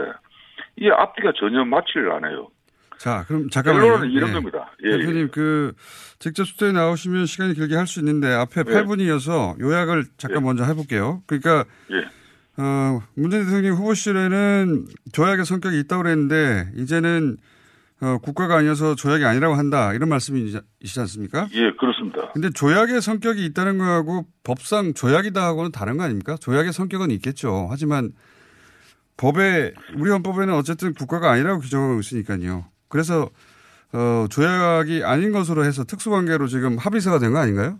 이 0.77 0.89
앞뒤가 0.89 1.33
전혀 1.39 1.63
맞지를 1.63 2.11
않아요. 2.13 2.49
자, 2.97 3.23
그럼 3.27 3.49
잠깐만요. 3.49 3.85
결론은 3.85 4.11
이런 4.11 4.29
예. 4.29 4.33
겁니다. 4.33 4.71
예, 4.83 4.89
예. 4.89 4.97
대표님, 4.97 5.29
그, 5.31 5.73
직접 6.19 6.45
수도에 6.45 6.71
나오시면 6.71 7.25
시간이 7.25 7.53
길게 7.53 7.75
할 7.75 7.87
수 7.87 7.99
있는데, 7.99 8.31
앞에 8.31 8.61
예. 8.61 8.63
8분이어서 8.63 9.59
요약을 9.59 10.05
잠깐 10.17 10.43
먼저 10.43 10.63
해볼게요. 10.63 11.21
그러니까, 11.27 11.65
예. 11.91 12.05
어, 12.57 13.01
문재인 13.15 13.43
대통령 13.43 13.75
후보실에는 13.75 14.85
조약의 15.11 15.45
성격이 15.45 15.77
있다고 15.81 16.03
그랬는데, 16.03 16.71
이제는, 16.77 17.37
어, 18.01 18.17
국가가 18.21 18.57
아니어서 18.57 18.95
조약이 18.95 19.23
아니라고 19.23 19.55
한다. 19.55 19.93
이런 19.93 20.09
말씀이시지 20.09 20.99
않습니까? 20.99 21.47
예, 21.53 21.71
그렇습니다. 21.71 22.29
근데 22.33 22.49
조약의 22.49 23.01
성격이 23.01 23.45
있다는 23.45 23.77
거하고 23.77 24.25
법상 24.43 24.93
조약이다 24.93 25.41
하고는 25.45 25.71
다른 25.71 25.97
거 25.97 26.03
아닙니까? 26.03 26.35
조약의 26.35 26.73
성격은 26.73 27.09
있겠죠. 27.11 27.67
하지만 27.69 28.11
법에, 29.17 29.73
우리 29.97 30.11
헌법에는 30.11 30.53
어쨌든 30.53 30.93
국가가 30.93 31.31
아니라고 31.31 31.61
규정하고 31.61 31.99
있으니까요. 32.01 32.65
그래서, 32.89 33.29
어, 33.93 34.25
조약이 34.29 35.05
아닌 35.05 35.31
것으로 35.31 35.63
해서 35.63 35.85
특수관계로 35.85 36.47
지금 36.47 36.77
합의서가 36.77 37.19
된 37.19 37.31
거 37.31 37.39
아닌가요? 37.39 37.79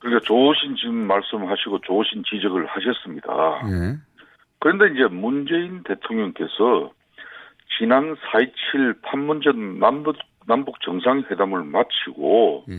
그러니까 0.00 0.20
좋으신 0.26 0.74
지금 0.76 1.06
말씀하시고 1.06 1.80
좋으신 1.86 2.24
지적을 2.28 2.66
하셨습니다. 2.66 3.28
예. 3.70 3.98
그런데 4.58 4.86
이제 4.92 5.06
문재인 5.14 5.82
대통령께서 5.84 6.90
지난 7.78 8.14
4.27 8.14 9.02
판문점 9.02 9.78
남북, 9.78 10.16
남북 10.46 10.80
정상회담을 10.80 11.64
마치고 11.64 12.64
예. 12.68 12.74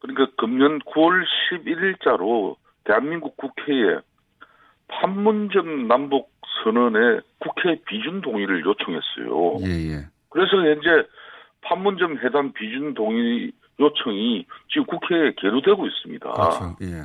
그러니까 0.00 0.34
금년 0.36 0.78
9월 0.80 1.24
11일자로 1.50 2.56
대한민국 2.84 3.36
국회에 3.36 3.98
판문점 4.88 5.86
남북 5.86 6.32
선언에 6.62 7.20
국회 7.38 7.80
비준 7.86 8.20
동의를 8.20 8.64
요청했어요. 8.64 9.58
예, 9.66 9.92
예. 9.92 10.06
그래서 10.30 10.56
현재 10.56 11.06
판문점 11.62 12.18
회담 12.18 12.52
비준 12.52 12.94
동의 12.94 13.52
요청이 13.78 14.46
지금 14.68 14.86
국회에 14.86 15.32
계류되고 15.36 15.86
있습니다. 15.86 16.30
그렇죠. 16.30 16.76
예. 16.82 17.04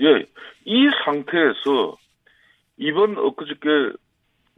예, 0.00 0.26
이 0.64 0.88
상태에서 1.04 1.96
이번 2.76 3.18
엊그저께 3.18 3.92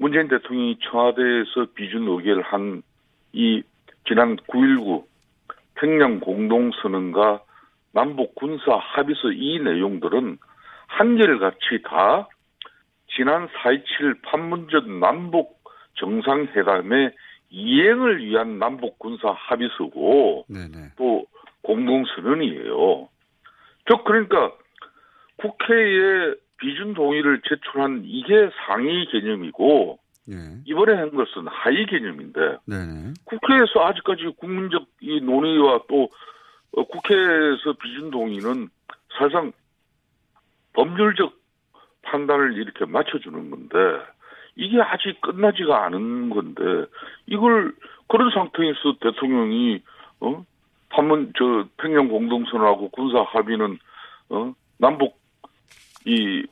문재인 0.01 0.29
대통령이 0.29 0.79
청와대에서 0.81 1.67
비준 1.75 2.09
의결을 2.09 2.43
한이 2.43 3.63
지난 4.09 4.37
9.19 4.37 5.05
평양 5.75 6.21
공동선언과 6.21 7.43
남북 7.93 8.35
군사 8.35 8.77
합의서 8.77 9.33
이 9.33 9.59
내용들은 9.59 10.39
한결같이 10.87 11.83
다 11.85 12.29
지난 13.15 13.47
4.27 13.49 14.23
판문점 14.23 15.01
남북 15.01 15.61
정상회담의 15.97 17.13
이행을 17.51 18.25
위한 18.25 18.59
남북 18.59 18.99
군사 18.99 19.33
합의서고 19.33 20.47
네네. 20.49 20.93
또 20.97 21.27
공동선언이에요. 21.61 23.07
즉 23.87 24.05
그러니까 24.05 24.51
국회에 25.37 26.35
비준 26.61 26.95
동의를 26.95 27.41
제출한 27.49 28.03
이게 28.05 28.51
상위 28.67 29.07
개념이고 29.07 29.99
예. 30.31 30.35
이번에 30.65 30.95
한 30.95 31.11
것은 31.11 31.49
하위 31.49 31.87
개념인데 31.87 32.59
네네. 32.67 33.15
국회에서 33.25 33.85
아직까지 33.87 34.35
국민적 34.37 34.87
이 35.01 35.21
논의와 35.21 35.81
또 35.89 36.09
어, 36.73 36.85
국회에서 36.85 37.73
비준 37.83 38.11
동의는 38.11 38.69
사실상 39.19 39.53
법률적 40.75 41.35
판단을 42.03 42.57
이렇게 42.57 42.85
맞춰주는 42.85 43.51
건데 43.51 43.77
이게 44.57 44.81
아직 44.81 45.21
끝나지가 45.21 45.85
않은 45.87 46.31
건데 46.31 46.63
이걸 47.27 47.75
그런 48.09 48.31
상태에서 48.31 48.97
대통령이 49.01 49.83
어 50.21 50.45
판문 50.91 51.33
저 51.37 51.67
평양 51.77 52.09
공동선언하고 52.09 52.91
군사 52.91 53.23
합의는 53.23 53.79
어 54.29 54.55
남북 54.79 55.20
이 56.05 56.45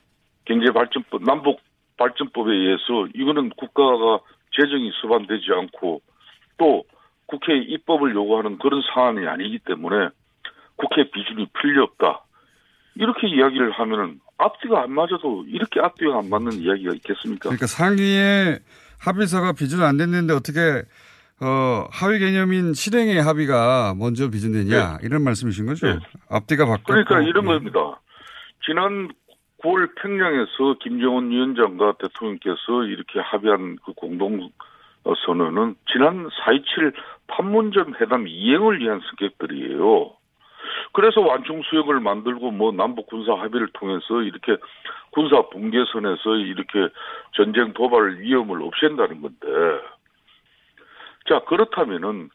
경제 0.45 0.71
발전법 0.73 1.25
남북 1.25 1.61
발전법에 1.97 2.53
의해서 2.53 3.07
이거는 3.15 3.51
국가가 3.51 4.21
재정이 4.57 4.91
수반되지 5.01 5.47
않고 5.53 6.01
또 6.59 6.85
국회 7.27 7.57
입법을 7.59 8.15
요구하는 8.15 8.59
그런 8.59 8.83
사안이 8.95 9.27
아니기 9.27 9.59
때문에 9.61 10.09
국회 10.77 11.11
비준이 11.11 11.49
필요 11.61 11.85
없다. 11.85 12.25
이렇게 12.95 13.29
이야기를 13.29 13.73
하면은 13.73 14.21
앞뒤가 14.39 14.83
안 14.83 14.93
맞아도 14.93 15.45
이렇게 15.47 15.81
앞뒤가 15.81 16.19
안 16.19 16.31
맞는 16.31 16.53
이야기가 16.55 16.95
있겠습니까? 16.95 17.51
그러니까 17.51 17.67
상위의 17.67 18.61
합의서가 19.01 19.53
비준 19.53 19.83
안 19.83 19.97
됐는데 19.97 20.33
어떻게 20.33 20.83
어, 21.41 21.87
하위 21.93 22.19
개념인 22.19 22.75
실행의 22.75 23.23
합의가 23.23 23.95
먼저 23.97 24.31
비준되냐 24.31 24.99
이런 25.03 25.23
말씀이신 25.23 25.67
거죠? 25.67 25.87
앞뒤가 26.29 26.67
바뀌었고 26.67 26.95
네. 26.95 27.05
그러니까 27.05 27.29
이런 27.29 27.45
예. 27.45 27.49
겁니다. 27.49 28.01
지난 28.65 29.09
9월 29.63 29.95
평양에서 29.97 30.75
김정은 30.81 31.31
위원장과 31.31 31.95
대통령께서 31.99 32.85
이렇게 32.85 33.19
합의한 33.21 33.77
그 33.85 33.93
공동 33.93 34.51
어, 35.05 35.15
선언은 35.27 35.77
지난 35.91 36.29
4.27 36.29 36.93
판문점 37.27 37.95
회담 38.01 38.27
이행을 38.29 38.81
위한 38.81 39.01
성격들이에요. 39.01 40.13
그래서 40.93 41.21
완충 41.21 41.63
수역을 41.63 42.01
만들고 42.01 42.51
뭐 42.51 42.73
남북 42.73 43.07
군사 43.07 43.33
합의를 43.35 43.69
통해서 43.73 44.23
이렇게 44.23 44.57
군사 45.11 45.43
분계선에서 45.49 46.37
이렇게 46.37 46.89
전쟁 47.33 47.73
도발 47.73 48.21
위험을 48.21 48.63
없앤다는 48.63 49.21
건데 49.23 49.47
자 51.29 51.41
그렇다면은 51.41 52.31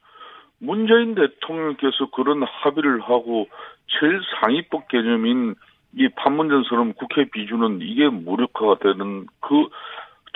문재인 0.60 1.16
대통령께서 1.16 2.10
그런 2.12 2.44
합의를 2.44 3.02
하고 3.02 3.48
제일 3.88 4.22
상위법 4.40 4.88
개념인 4.88 5.56
이 5.96 6.10
판문점 6.10 6.64
선언 6.64 6.94
국회 6.94 7.26
비준은 7.26 7.80
이게 7.82 8.10
무력화가 8.10 8.80
되는 8.80 9.28
그 9.40 9.68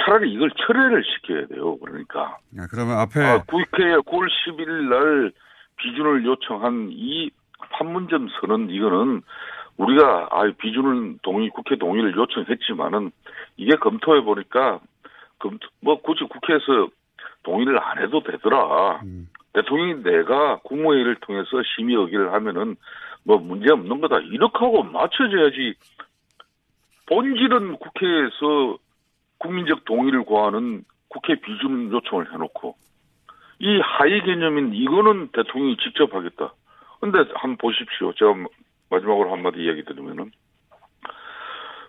차라리 0.03 0.31
이걸 0.31 0.51
철회를 0.51 1.03
시켜야 1.03 1.47
돼요. 1.47 1.77
그러니까 1.77 2.37
야, 2.57 2.67
그러면 2.69 2.99
앞에 2.99 3.23
아, 3.23 3.43
국회에 3.43 3.95
9월 3.95 4.27
11일 4.29 4.89
날 4.89 5.31
비준을 5.77 6.25
요청한 6.25 6.89
이 6.91 7.31
판문점 7.71 8.27
선언 8.39 8.69
이거는 8.69 9.21
우리가 9.77 10.29
아 10.31 10.51
비준을 10.57 11.17
동의 11.23 11.49
국회 11.49 11.75
동의를 11.75 12.15
요청했지만은 12.15 13.11
이게 13.57 13.75
검토해 13.75 14.21
보니까 14.21 14.79
검토 15.39 15.67
뭐 15.81 16.01
굳이 16.01 16.23
국회에서 16.25 16.89
동의를 17.43 17.79
안 17.81 17.99
해도 17.99 18.21
되더라. 18.21 19.01
대통령이 19.53 20.03
내가 20.03 20.57
국무회의를 20.63 21.15
통해서 21.21 21.47
심의 21.75 21.95
의결을 21.95 22.33
하면은 22.33 22.75
뭐 23.27 23.37
문제 23.39 23.69
없는 23.69 23.99
거다. 23.99 24.19
이렇게 24.19 24.57
하고 24.57 24.83
맞춰줘야지. 24.83 25.75
본질은 27.07 27.75
국회에서 27.75 28.77
국민적 29.37 29.83
동의를 29.83 30.23
구하는 30.23 30.85
국회 31.09 31.35
비준 31.35 31.91
요청을 31.91 32.33
해놓고 32.33 32.75
이 33.59 33.79
하위 33.81 34.21
개념인 34.21 34.73
이거는 34.73 35.29
대통령이 35.33 35.75
직접 35.77 36.13
하겠다. 36.13 36.53
근데 37.01 37.19
한번 37.35 37.57
보십시오. 37.57 38.13
제가 38.13 38.33
마지막으로 38.89 39.31
한마디 39.31 39.59
이야기 39.59 39.83
드리면은 39.83 40.31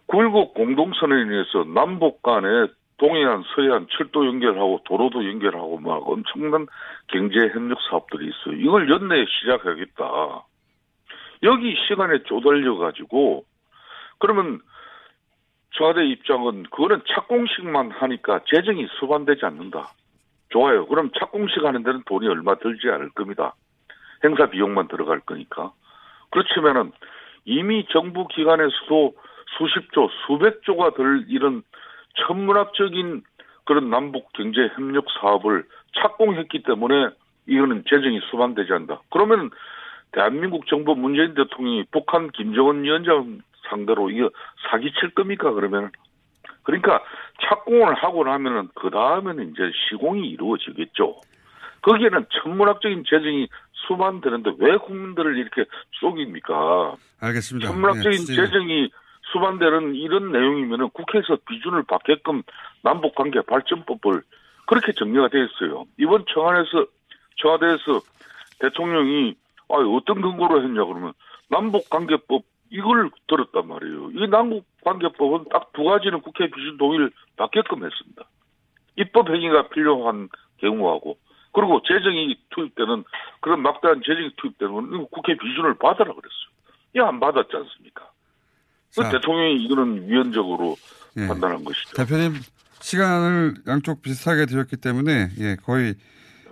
9.19 0.08 0.54
공동선언에 0.54 1.30
의해서 1.30 1.64
남북 1.72 2.22
간에 2.22 2.48
동해안, 2.96 3.44
서해안 3.54 3.86
철도 3.90 4.26
연결하고 4.26 4.80
도로도 4.84 5.24
연결하고 5.24 5.78
막 5.78 6.08
엄청난 6.08 6.66
경제 7.06 7.48
협력 7.52 7.78
사업들이 7.88 8.26
있어요. 8.26 8.56
이걸 8.56 8.90
연내에 8.90 9.24
시작하겠다. 9.28 10.44
여기 11.42 11.76
시간에 11.86 12.22
쪼달려 12.24 12.76
가지고 12.76 13.44
그러면 14.18 14.60
청와대 15.72 16.04
입장은 16.06 16.64
그거는 16.64 17.02
착공식만 17.06 17.92
하니까 17.92 18.40
재정이 18.46 18.86
수반되지 18.98 19.44
않는다. 19.44 19.92
좋아요. 20.50 20.86
그럼 20.86 21.10
착공식 21.18 21.64
하는 21.64 21.82
데는 21.82 22.02
돈이 22.06 22.26
얼마 22.26 22.56
들지 22.56 22.88
않을 22.88 23.10
겁니다. 23.10 23.54
행사 24.24 24.46
비용만 24.46 24.88
들어갈 24.88 25.20
거니까. 25.20 25.72
그렇지만은 26.30 26.92
이미 27.44 27.86
정부 27.90 28.26
기관에서도 28.26 29.14
수십조, 29.56 30.08
수백조가 30.26 30.90
들 30.90 31.24
이런 31.28 31.62
천문학적인 32.26 33.22
그런 33.64 33.90
남북 33.90 34.32
경제 34.32 34.68
협력 34.74 35.06
사업을 35.20 35.64
착공했기 35.96 36.62
때문에 36.62 37.10
이거는 37.46 37.84
재정이 37.88 38.20
수반되지 38.30 38.72
않는다. 38.72 39.00
그러면 39.10 39.50
대한민국 40.12 40.66
정부 40.66 40.94
문재인 40.94 41.34
대통령이 41.34 41.84
북한 41.90 42.30
김정은 42.30 42.82
위원장 42.82 43.40
상대로 43.68 44.10
이거 44.10 44.30
사기칠 44.70 45.10
겁니까 45.14 45.52
그러면 45.52 45.90
그러니까 46.62 47.02
착공을 47.42 47.94
하고 47.94 48.24
나면은 48.24 48.68
그 48.74 48.90
다음에는 48.90 49.50
이제 49.50 49.70
시공이 49.88 50.28
이루어지겠죠. 50.28 51.20
거기에는 51.82 52.26
천문학적인 52.42 53.04
재정이 53.08 53.48
수반되는데 53.86 54.52
왜 54.58 54.76
국민들을 54.76 55.36
이렇게 55.38 55.64
속입니까? 56.00 56.96
알겠습니다. 57.20 57.68
천문학적인 57.68 58.26
네, 58.26 58.34
재정이 58.34 58.90
수반되는 59.32 59.94
이런 59.94 60.32
내용이면은 60.32 60.90
국회에서 60.90 61.38
비준을 61.48 61.84
받게끔 61.84 62.42
남북관계 62.82 63.42
발전법을 63.42 64.22
그렇게 64.66 64.92
정리가 64.92 65.28
되어 65.28 65.44
있어요. 65.44 65.86
이번 65.98 66.24
청와대에서 66.32 66.86
청와대에서 67.36 68.00
대통령이 68.58 69.36
아 69.70 69.74
어떤 69.74 70.20
근거로 70.22 70.62
했냐 70.62 70.84
그러면 70.84 71.12
남북 71.48 71.88
관계법 71.90 72.42
이걸 72.70 73.10
들었단 73.28 73.66
말이에요. 73.66 74.10
이 74.12 74.28
남북 74.28 74.64
관계법은 74.84 75.46
딱 75.50 75.68
두 75.78 75.84
가지는 75.84 76.20
국회 76.20 76.50
비준 76.50 76.76
동의를 76.76 77.12
받게끔 77.36 77.84
했습니다. 77.84 78.28
입법 78.96 79.28
행위가 79.30 79.68
필요한 79.68 80.28
경우하고 80.58 81.16
그리고 81.52 81.80
재정이 81.86 82.36
투입되는 82.50 83.04
그런 83.40 83.62
막대한 83.62 84.02
재정이 84.04 84.32
투입되는 84.38 85.06
국회 85.12 85.36
비준을 85.36 85.74
받아라 85.74 86.12
그랬어요. 86.12 86.48
이거 86.94 87.06
안 87.06 87.20
받았지 87.20 87.50
않습니까? 87.54 88.10
그 88.96 89.02
자. 89.04 89.10
대통령이 89.10 89.62
이거는 89.64 90.08
위헌적으로 90.08 90.76
예. 91.16 91.28
판단한 91.28 91.64
것이죠. 91.64 91.94
대표님 91.94 92.34
시간을 92.80 93.54
양쪽 93.68 94.02
비슷하게 94.02 94.46
드렸기 94.46 94.76
때문에 94.78 95.28
예, 95.38 95.56
거의 95.62 95.94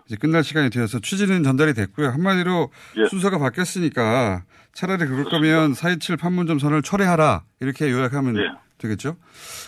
이제 0.06 0.16
끝날 0.16 0.44
시간이 0.44 0.70
되어서 0.70 1.00
취지는 1.00 1.42
전달이 1.42 1.74
됐고요. 1.74 2.08
한마디로 2.08 2.70
예. 2.96 3.06
순서가 3.06 3.38
바뀌었으니까 3.38 4.44
차라리 4.72 5.06
그럴 5.06 5.24
거면 5.24 5.74
427 5.74 6.16
판문점 6.16 6.58
선을 6.58 6.82
철회하라 6.82 7.42
이렇게 7.60 7.90
요약하면 7.90 8.36
되겠죠. 8.78 9.16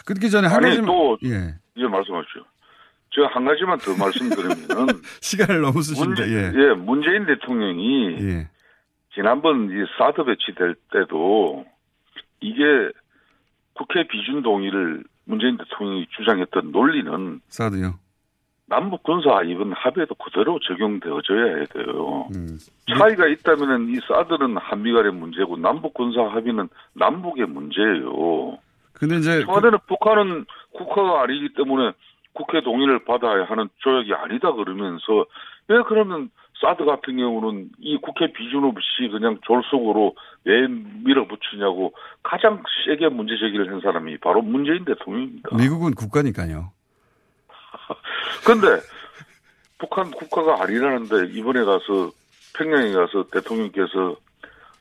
끊기 0.06 0.30
전에 0.30 0.46
한 0.48 0.62
예. 0.62 0.66
아니, 0.66 0.76
가지만 0.76 0.86
또- 0.86 1.18
예. 1.24 1.54
예, 1.76 1.82
말씀하십시오. 1.86 2.42
제가 3.10 3.28
한 3.32 3.44
가지만 3.44 3.78
더 3.78 3.96
말씀드리면은 3.96 4.86
시간을 5.20 5.60
너무 5.62 5.82
쓰신데 5.82 6.08
문재, 6.08 6.22
예. 6.34 6.52
예, 6.54 6.74
문재인 6.74 7.26
대통령이 7.26 8.16
예. 8.20 8.48
지난번 9.14 9.70
이 9.70 9.84
사드 9.98 10.24
배치될 10.24 10.76
때도 10.92 11.64
이게 12.40 12.62
국회 13.72 14.06
비준 14.06 14.42
동의를 14.42 15.02
문재인 15.24 15.56
대통령이 15.56 16.06
주장했던 16.16 16.70
논리는 16.70 17.40
사드요. 17.48 17.98
남북 18.68 19.02
군사 19.02 19.42
이번 19.42 19.72
합의에도 19.72 20.14
그대로 20.14 20.58
적용되어져야 20.60 21.64
돼요. 21.66 22.28
음. 22.34 22.58
차이가 22.96 23.26
있다면은 23.26 23.88
이 23.88 23.98
사드는 24.06 24.56
한미 24.58 24.92
간의 24.92 25.12
문제고 25.12 25.56
남북 25.56 25.94
군사 25.94 26.22
합의는 26.22 26.68
남북의 26.94 27.46
문제예요. 27.46 28.58
근데 28.92 29.16
이제 29.16 29.44
청와대는 29.44 29.78
북한은 29.86 30.44
국가가 30.72 31.22
아니기 31.22 31.54
때문에 31.54 31.92
국회 32.34 32.60
동의를 32.60 33.04
받아야 33.04 33.44
하는 33.44 33.68
조약이 33.78 34.12
아니다 34.12 34.52
그러면서 34.52 35.24
왜 35.68 35.82
그러면 35.86 36.30
사드 36.60 36.84
같은 36.84 37.16
경우는 37.16 37.70
이 37.78 37.96
국회 37.98 38.32
비준 38.32 38.64
없이 38.64 39.08
그냥 39.10 39.38
졸속으로 39.46 40.14
왜 40.44 40.66
밀어붙이냐고 40.66 41.94
가장 42.22 42.62
세게 42.84 43.08
문제 43.08 43.34
제기를 43.38 43.72
한 43.72 43.80
사람이 43.80 44.18
바로 44.18 44.42
문재인 44.42 44.84
대통령입니다. 44.84 45.56
미국은 45.56 45.94
국가니까요. 45.94 46.72
근데 48.44 48.80
북한 49.78 50.10
국가가 50.10 50.62
아니라는데 50.62 51.32
이번에 51.32 51.64
가서 51.64 52.10
평양에 52.54 52.92
가서 52.92 53.26
대통령께서 53.30 54.16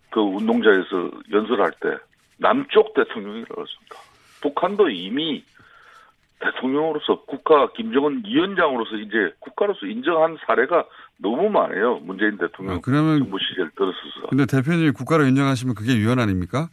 그 0.10 0.20
운동장에서 0.20 1.12
연설할 1.32 1.72
때 1.82 1.98
남쪽 2.38 2.94
대통령이라고 2.94 3.62
했습니다. 3.62 3.96
북한도 4.42 4.90
이미 4.90 5.44
대통령으로서 6.40 7.24
국가 7.26 7.72
김정은 7.74 8.24
위원장으로서 8.26 8.96
이제 8.98 9.34
국가로서 9.40 9.86
인정한 9.86 10.38
사례가 10.46 10.86
너무 11.18 11.50
많아요. 11.50 11.96
문재인 12.04 12.38
대통령 12.38 12.76
아, 12.76 12.80
그러면 12.82 13.20
정부 13.20 13.38
시절 13.40 13.72
들어서서. 13.72 14.28
근데 14.30 14.46
대표님이 14.46 14.92
국가로 14.92 15.26
인정하시면 15.26 15.74
그게 15.76 15.96
위헌 15.96 16.20
아닙니까? 16.20 16.70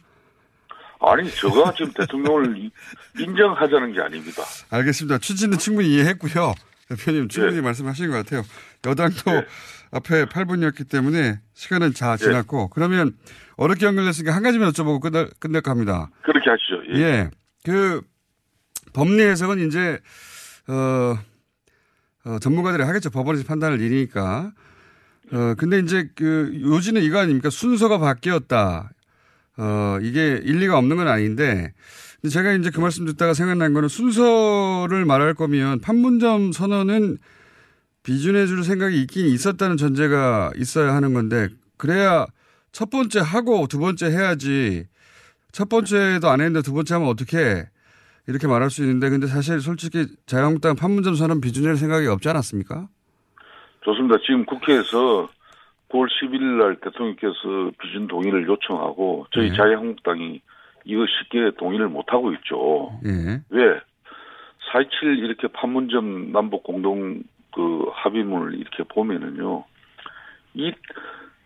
아니 1.11 1.29
저가 1.31 1.73
지금 1.73 1.91
대통령을 1.93 2.57
이- 2.57 2.71
인정하자는 3.19 3.93
게 3.93 4.01
아닙니다. 4.01 4.43
알겠습니다. 4.69 5.17
취지는 5.19 5.57
충분히 5.57 5.89
이해했고요. 5.93 6.53
대표님 6.89 7.29
충분히 7.29 7.61
말씀하신 7.61 8.09
것 8.11 8.17
같아요. 8.17 8.43
여당도 8.85 9.31
앞에 9.91 10.25
8분이었기 10.25 10.89
때문에 10.89 11.39
시간은 11.53 11.93
다 11.93 12.17
지났고 12.17 12.69
그러면 12.69 13.15
어렵게 13.57 13.85
연결됐으니까 13.85 14.35
한 14.35 14.43
가지만 14.43 14.69
여쭤보고 14.71 14.99
끝날, 15.01 15.29
끝낼까 15.39 15.71
합니다. 15.71 16.09
그렇게 16.23 16.49
하시죠. 16.49 16.97
예. 16.97 17.01
예. 17.01 17.29
그 17.63 18.01
법리 18.93 19.21
해석은 19.23 19.65
이제 19.67 19.99
어, 20.67 21.17
어, 22.25 22.39
전문가들이 22.39 22.83
하겠죠. 22.83 23.09
법원에서 23.09 23.45
판단할 23.45 23.79
일이니까. 23.79 24.51
어, 25.31 25.53
근데 25.57 25.79
이제 25.79 26.09
그 26.15 26.51
요지는 26.61 27.01
이거 27.01 27.19
아닙니까? 27.19 27.49
순서가 27.49 27.97
바뀌었다. 27.97 28.89
어, 29.57 29.97
이게 30.01 30.39
일리가 30.43 30.77
없는 30.77 30.97
건 30.97 31.07
아닌데 31.07 31.73
근데 32.21 32.33
제가 32.33 32.53
이제 32.53 32.69
그 32.69 32.79
말씀 32.79 33.05
듣다가 33.05 33.33
생각난 33.33 33.73
거는 33.73 33.87
순서를 33.87 35.05
말할 35.05 35.33
거면 35.33 35.81
판문점 35.81 36.51
선언은 36.51 37.17
비준해 38.03 38.45
줄 38.47 38.63
생각이 38.63 39.01
있긴 39.01 39.27
있었다는 39.27 39.77
전제가 39.77 40.51
있어야 40.55 40.93
하는 40.93 41.13
건데 41.13 41.49
그래야 41.77 42.25
첫 42.71 42.89
번째 42.89 43.19
하고 43.19 43.67
두 43.67 43.79
번째 43.79 44.07
해야지 44.07 44.85
첫 45.51 45.69
번째도 45.69 46.29
안 46.29 46.41
했는데 46.41 46.61
두 46.61 46.73
번째 46.73 46.95
하면 46.95 47.09
어떻게 47.09 47.65
이렇게 48.27 48.47
말할 48.47 48.69
수 48.69 48.81
있는데 48.81 49.09
근데 49.09 49.27
사실 49.27 49.61
솔직히 49.61 50.07
자유한국당 50.25 50.75
판문점 50.75 51.15
선언 51.15 51.41
비준할 51.41 51.77
생각이 51.77 52.07
없지 52.07 52.27
않았습니까? 52.27 52.87
좋습니다. 53.83 54.15
지금 54.25 54.45
국회에서 54.45 55.29
9월 55.95 56.09
11일 56.09 56.57
날 56.57 56.75
대통령께서 56.75 57.71
비준 57.79 58.07
동의를 58.07 58.47
요청하고 58.47 59.27
저희 59.31 59.49
네. 59.49 59.55
자유한국당이 59.55 60.41
이거 60.83 61.05
쉽게 61.07 61.51
동의를 61.57 61.87
못 61.87 62.11
하고 62.11 62.33
있죠. 62.33 62.99
예. 63.05 63.41
왜? 63.49 63.79
4.27 64.73 65.19
이렇게 65.19 65.47
판문점 65.47 66.31
남북 66.31 66.63
공동 66.63 67.23
그 67.53 67.89
합의문을 67.93 68.59
이렇게 68.59 68.83
보면은요. 68.83 69.63
이, 70.55 70.73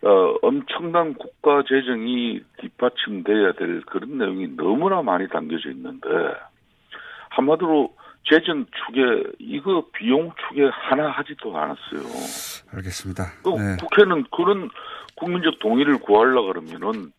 어, 0.02 0.34
엄청난 0.42 1.14
국가 1.14 1.62
재정이 1.62 2.40
뒷받침돼야 2.58 3.52
될 3.52 3.82
그런 3.82 4.18
내용이 4.18 4.56
너무나 4.56 5.02
많이 5.02 5.28
담겨져 5.28 5.70
있는데, 5.70 6.08
한마디로 7.30 7.94
재정 8.24 8.64
축에, 8.66 9.32
이거 9.38 9.84
비용 9.92 10.32
축에 10.48 10.68
하나 10.70 11.10
하지도 11.10 11.56
않았어요. 11.56 12.02
알겠습니다. 12.72 13.24
또 13.42 13.58
네. 13.58 13.76
국회는 13.80 14.24
그런 14.30 14.70
국민적 15.16 15.58
동의를 15.58 15.98
구하려 15.98 16.42
그러면은 16.42 17.12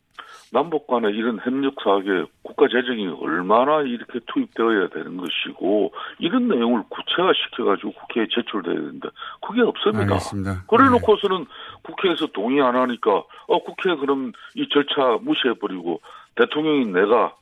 남북 0.53 0.87
간의 0.87 1.13
이런 1.15 1.39
협력 1.41 1.75
사업에 1.81 2.25
국가 2.43 2.67
재정이 2.67 3.07
얼마나 3.21 3.81
이렇게 3.81 4.19
투입되어야 4.27 4.89
되는 4.89 5.15
것이고 5.15 5.93
이런 6.19 6.49
내용을 6.49 6.83
구체화 6.89 7.31
시켜가지고 7.33 7.93
국회에 7.93 8.27
제출돼야 8.29 8.75
되는데 8.75 9.07
그게 9.41 9.61
없습니다. 9.61 10.01
알겠습니다. 10.13 10.63
그래 10.67 10.89
놓고서는 10.89 11.45
국회에서 11.83 12.27
동의 12.27 12.61
안 12.61 12.75
하니까 12.75 13.23
어 13.47 13.63
국회 13.63 13.95
그럼 13.95 14.33
이 14.55 14.67
절차 14.67 15.17
무시해버리고 15.21 16.01
대통령이 16.35 16.85
내가 16.87 17.33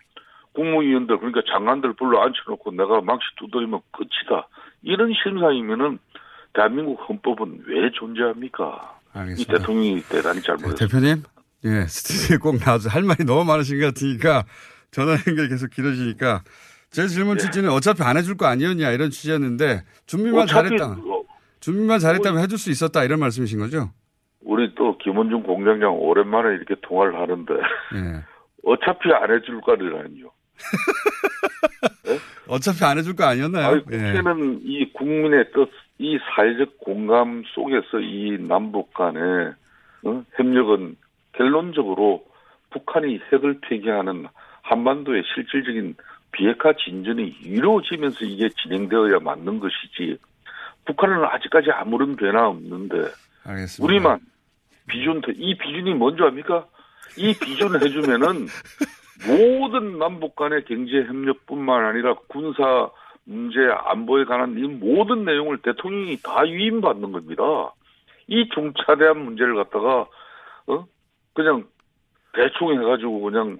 국무위원들 0.59 1.17
그러니까 1.19 1.41
장관들 1.49 1.93
불러 1.93 2.21
앉혀놓고 2.21 2.71
내가 2.71 2.99
망치 3.01 3.23
두드리면 3.37 3.79
끝이다. 3.91 4.47
이런 4.83 5.13
심사이면은 5.23 5.99
대한민국 6.53 6.99
헌법은 7.07 7.63
왜 7.67 7.89
존재합니까? 7.93 8.99
알겠습니다. 9.13 9.53
이 9.53 9.57
대통령이 9.57 10.01
대단히 10.09 10.41
잘못했습니다. 10.41 10.85
대표님, 10.85 11.23
예, 11.63 11.85
스튜디오에 11.87 12.37
꼭 12.37 12.57
나와서 12.59 12.89
할 12.89 13.03
말이 13.03 13.23
너무 13.23 13.45
많으신 13.45 13.79
것 13.79 13.87
같으니까 13.87 14.43
전화 14.91 15.13
연결 15.27 15.47
계속 15.47 15.69
길어지니까 15.69 16.43
제 16.89 17.07
질문 17.07 17.37
취지는 17.37 17.69
어차피 17.69 18.03
안 18.03 18.17
해줄 18.17 18.35
거 18.35 18.47
아니었냐 18.47 18.91
이런 18.91 19.11
취지였는데 19.11 19.83
준비만 20.07 20.43
어차피 20.43 20.77
잘했다. 20.77 20.85
어, 20.91 21.23
준비만 21.61 21.99
잘했다면 21.99 22.41
해줄 22.43 22.57
수 22.57 22.69
있었다 22.69 23.03
이런 23.05 23.19
말씀이신 23.19 23.59
거죠? 23.59 23.91
우리 24.41 24.73
또 24.75 24.97
김원중 24.97 25.43
공장장 25.43 25.95
오랜만에 25.95 26.55
이렇게 26.55 26.75
통화를 26.81 27.15
하는데 27.15 27.53
예. 27.53 28.23
어차피 28.65 29.13
안 29.13 29.31
해줄 29.31 29.61
거라니요. 29.61 30.31
어차피 32.47 32.83
안 32.83 32.97
해줄 32.97 33.15
거 33.15 33.25
아니었나요? 33.25 33.67
아니, 33.67 33.77
예. 33.91 33.97
국회는 33.97 34.61
이 34.63 34.91
국민의 34.93 35.51
뜻, 35.53 35.69
이 35.99 36.17
사회적 36.17 36.79
공감 36.79 37.43
속에서 37.53 37.99
이 37.99 38.37
남북 38.39 38.93
간의 38.93 39.53
어? 40.03 40.23
협력은 40.35 40.95
결론적으로 41.33 42.25
북한이 42.71 43.19
핵을 43.31 43.59
폐기하는 43.61 44.27
한반도의 44.61 45.23
실질적인 45.33 45.95
비핵화 46.31 46.73
진전이 46.73 47.37
이루어지면서 47.43 48.25
이게 48.25 48.49
진행되어야 48.61 49.19
맞는 49.19 49.59
것이지 49.59 50.17
북한은 50.85 51.23
아직까지 51.25 51.71
아무런 51.71 52.15
변화 52.15 52.47
없는데 52.47 52.95
알겠습니다. 53.43 53.83
우리만 53.83 54.19
비준 54.87 55.21
이 55.35 55.57
비준이 55.57 55.93
뭔지 55.95 56.23
압니까? 56.23 56.65
이 57.17 57.33
비준을 57.33 57.83
해주면은 57.83 58.47
모든 59.27 59.97
남북 59.99 60.35
간의 60.35 60.65
경제 60.65 61.03
협력뿐만 61.03 61.85
아니라 61.85 62.15
군사 62.27 62.89
문제 63.25 63.59
안보에 63.85 64.25
관한 64.25 64.57
이 64.57 64.61
모든 64.63 65.25
내용을 65.25 65.59
대통령이 65.59 66.17
다 66.23 66.41
위임받는 66.41 67.11
겁니다. 67.11 67.43
이 68.27 68.47
중차대한 68.53 69.23
문제를 69.23 69.55
갖다가 69.55 70.07
어 70.67 70.85
그냥 71.33 71.65
대충 72.33 72.71
해가지고 72.79 73.21
그냥 73.21 73.59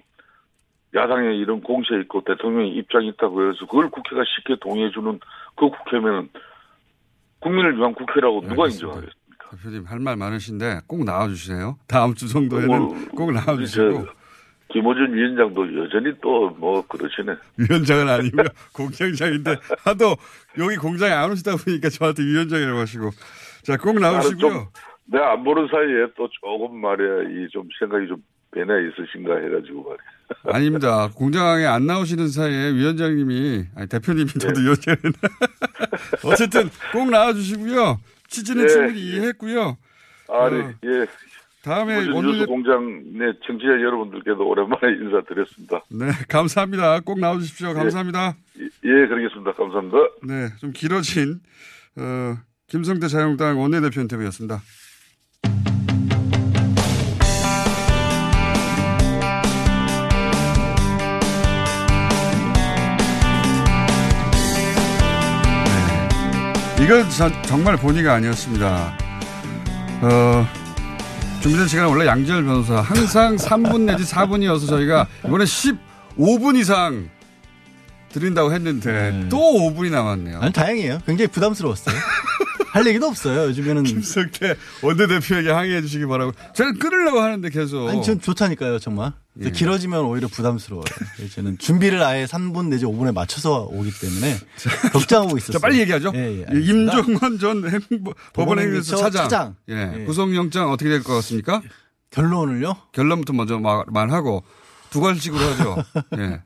야당에 0.94 1.34
이런 1.36 1.60
공세 1.60 1.94
있고 2.00 2.22
대통령의 2.24 2.70
입장이 2.76 3.08
있다고 3.08 3.48
해서 3.48 3.66
그걸 3.66 3.90
국회가 3.90 4.22
쉽게 4.24 4.56
동의해주는 4.60 5.20
그 5.56 5.68
국회면 5.68 6.30
국민을 7.40 7.76
위한 7.76 7.94
국회라고 7.94 8.40
누가 8.42 8.66
인정하겠어요? 8.66 9.10
대표님 9.50 9.84
할 9.86 9.98
말 10.00 10.16
많으신데 10.16 10.80
꼭 10.86 11.04
나와주세요. 11.04 11.76
다음 11.88 12.14
주 12.14 12.28
정도에는 12.28 12.68
뭐, 12.68 12.94
꼭 13.16 13.32
나와주시고 13.32 14.06
김호준 14.72 15.14
위원장도 15.14 15.82
여전히 15.84 16.12
또 16.20 16.50
뭐 16.58 16.86
그러시네. 16.86 17.34
위원장은 17.56 18.08
아니고요 18.08 18.44
공장장인데 18.74 19.56
하도 19.84 20.16
여기 20.58 20.76
공장에 20.76 21.12
안 21.12 21.30
오시다 21.30 21.56
보니까 21.56 21.88
저한테 21.88 22.22
위원장이라고 22.22 22.78
하시고 22.78 23.10
자 23.62 23.76
꼭 23.76 23.98
나오시고요. 23.98 24.68
내가 25.06 25.32
안 25.32 25.42
보는 25.44 25.68
사이에 25.70 26.06
또 26.16 26.28
조금 26.40 26.80
말이야 26.80 27.22
이 27.30 27.48
좀 27.52 27.68
생각이 27.78 28.06
좀 28.06 28.22
변해 28.52 28.72
있으신가 28.88 29.36
해가지고 29.36 29.82
말이야. 29.82 29.98
아닙니다. 30.54 31.10
공장에 31.14 31.64
안 31.66 31.86
나오시는 31.86 32.28
사이에 32.28 32.72
위원장님이 32.74 33.64
아니 33.76 33.88
대표님이 33.88 34.26
네. 34.30 34.38
저도 34.38 34.60
위원장 34.60 34.96
어쨌든 36.24 36.70
꼭 36.92 37.10
나와주시고요. 37.10 37.98
취지는 38.28 38.64
예, 38.64 38.68
충분히 38.68 39.00
예. 39.00 39.04
이해했고요. 39.16 39.76
아니 40.28 40.60
어, 40.60 40.72
예. 40.84 41.06
다음에 41.62 42.08
오늘 42.10 42.46
공장 42.46 43.02
내 43.12 43.26
청취자 43.46 43.68
여러분들께도 43.68 44.46
오랜만에 44.48 44.80
인사드렸습니다. 44.98 45.82
네 45.90 46.06
감사합니다. 46.28 47.00
꼭 47.00 47.20
나와주십시오. 47.20 47.74
감사합니다. 47.74 48.34
예, 48.58 48.64
예, 48.84 49.06
그러겠습니다. 49.06 49.52
감사합니다. 49.52 49.98
네, 50.26 50.48
좀 50.58 50.72
길어진 50.72 51.40
어, 51.98 52.36
김성태 52.68 53.08
자유한국당 53.08 53.60
원내대표 53.60 54.00
인터뷰였습니다. 54.00 54.60
네. 66.78 66.84
이건 66.84 67.08
전- 67.10 67.42
정말 67.44 67.76
본의가 67.76 68.14
아니었습니다. 68.14 68.96
어, 70.02 70.46
준비된 71.40 71.68
시간은 71.68 71.90
원래 71.90 72.06
양지열 72.06 72.44
변호사 72.44 72.80
항상 72.80 73.36
3분 73.36 73.82
내지 73.82 74.04
4분이어서 74.04 74.68
저희가 74.68 75.06
이번에 75.24 75.44
15분 75.44 76.56
이상 76.58 77.08
드린다고 78.10 78.52
했는데 78.52 79.26
또 79.30 79.38
5분이 79.38 79.90
남았네요. 79.90 80.40
아니, 80.40 80.52
다행이에요. 80.52 81.00
굉장히 81.06 81.28
부담스러웠어요. 81.28 81.96
할 82.72 82.86
얘기도 82.86 83.06
없어요. 83.06 83.44
요즘에는. 83.48 83.84
김성태 83.84 84.54
원내대표에게 84.82 85.50
항의해 85.50 85.80
주시기 85.80 86.06
바라고. 86.06 86.32
제가 86.54 86.72
끊으려고 86.78 87.20
하는데 87.20 87.48
계속. 87.50 87.88
아니, 87.88 88.02
전 88.02 88.20
좋다니까요, 88.20 88.78
정말. 88.78 89.12
예. 89.46 89.50
길어지면 89.50 90.04
오히려 90.04 90.28
부담스러워요. 90.28 90.84
저는 91.34 91.58
준비를 91.58 92.02
아예 92.02 92.26
3분 92.26 92.66
내지 92.68 92.84
5분에 92.84 93.12
맞춰서 93.14 93.64
오기 93.70 93.90
때문에 94.00 94.38
걱정하고 94.92 95.38
있었어요. 95.38 95.52
자, 95.54 95.58
빨리 95.58 95.80
얘기하죠. 95.80 96.12
예, 96.14 96.44
예. 96.52 96.60
임종원 96.60 97.38
전 97.38 97.68
행보, 97.68 98.12
법원행정처 98.34 98.96
차장. 98.96 99.22
차장. 99.28 99.56
예. 99.70 100.00
예. 100.00 100.04
구속영장 100.04 100.70
어떻게 100.70 100.90
될 100.90 101.02
것 101.02 101.14
같습니까? 101.16 101.62
결론을요? 102.10 102.74
결론부터 102.92 103.32
먼저 103.32 103.58
말, 103.58 103.84
말하고 103.88 104.42
두 104.90 105.00
가지씩으로 105.00 105.38
하죠. 105.40 105.76
예. 106.18 106.40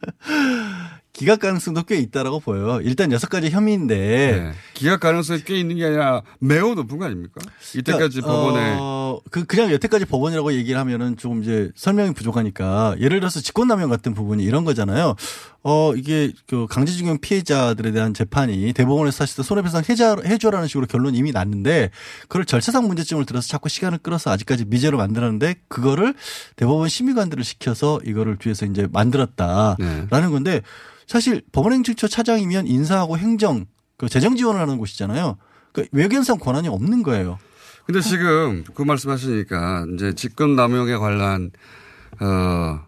기각 1.14 1.38
가능성도 1.38 1.84
꽤 1.84 1.96
있다라고 1.96 2.40
보여요. 2.40 2.80
일단 2.82 3.12
여섯 3.12 3.30
가지 3.30 3.48
혐의인데. 3.48 3.96
네. 3.96 4.52
기각 4.74 4.98
가능성이 4.98 5.44
꽤 5.44 5.56
있는 5.58 5.76
게 5.76 5.84
아니라 5.84 6.22
매우 6.40 6.74
높은 6.74 6.98
거 6.98 7.04
아닙니까? 7.04 7.40
이때까지 7.76 8.20
그러니까, 8.20 8.26
법원에. 8.26 8.76
어, 8.80 9.20
그 9.30 9.44
그냥 9.44 9.70
여태까지 9.70 10.06
법원이라고 10.06 10.52
얘기를 10.54 10.78
하면은 10.80 11.16
조금 11.16 11.42
이제 11.42 11.70
설명이 11.76 12.14
부족하니까 12.14 12.96
예를 12.98 13.20
들어서 13.20 13.40
직권남용 13.40 13.90
같은 13.90 14.12
부분이 14.12 14.42
이런 14.42 14.64
거잖아요. 14.64 15.14
어 15.66 15.94
이게 15.96 16.30
그 16.46 16.66
강제징용 16.68 17.18
피해자들에 17.20 17.90
대한 17.90 18.12
재판이 18.12 18.74
대법원에서 18.74 19.16
사실 19.16 19.42
손해배상 19.42 19.84
해자 19.88 20.14
해줘라는 20.22 20.68
식으로 20.68 20.86
결론이 20.86 21.16
이미 21.16 21.32
났는데 21.32 21.90
그걸 22.28 22.44
절차상 22.44 22.86
문제점을 22.86 23.24
들어서 23.24 23.48
자꾸 23.48 23.70
시간을 23.70 23.98
끌어서 23.98 24.30
아직까지 24.30 24.66
미제로 24.66 24.98
만들었는데 24.98 25.54
그거를 25.68 26.14
대법원 26.56 26.90
심의관들을 26.90 27.42
시켜서 27.44 27.98
이거를 28.04 28.36
뒤에서 28.36 28.66
이제 28.66 28.86
만들었다라는 28.92 30.08
네. 30.10 30.20
건데 30.28 30.60
사실 31.06 31.40
법원행정처 31.50 32.08
차장이면 32.08 32.66
인사하고 32.66 33.16
행정 33.16 33.64
그 33.96 34.10
재정 34.10 34.36
지원을 34.36 34.60
하는 34.60 34.76
곳이잖아요. 34.76 35.38
그 35.72 35.86
외견상 35.92 36.38
권한이 36.38 36.68
없는 36.68 37.02
거예요. 37.02 37.38
근데 37.86 38.02
지금 38.02 38.64
그 38.74 38.82
말씀하시니까 38.82 39.86
이제 39.94 40.14
직권 40.14 40.56
남용에 40.56 40.96
관한 40.96 41.50
어 42.20 42.80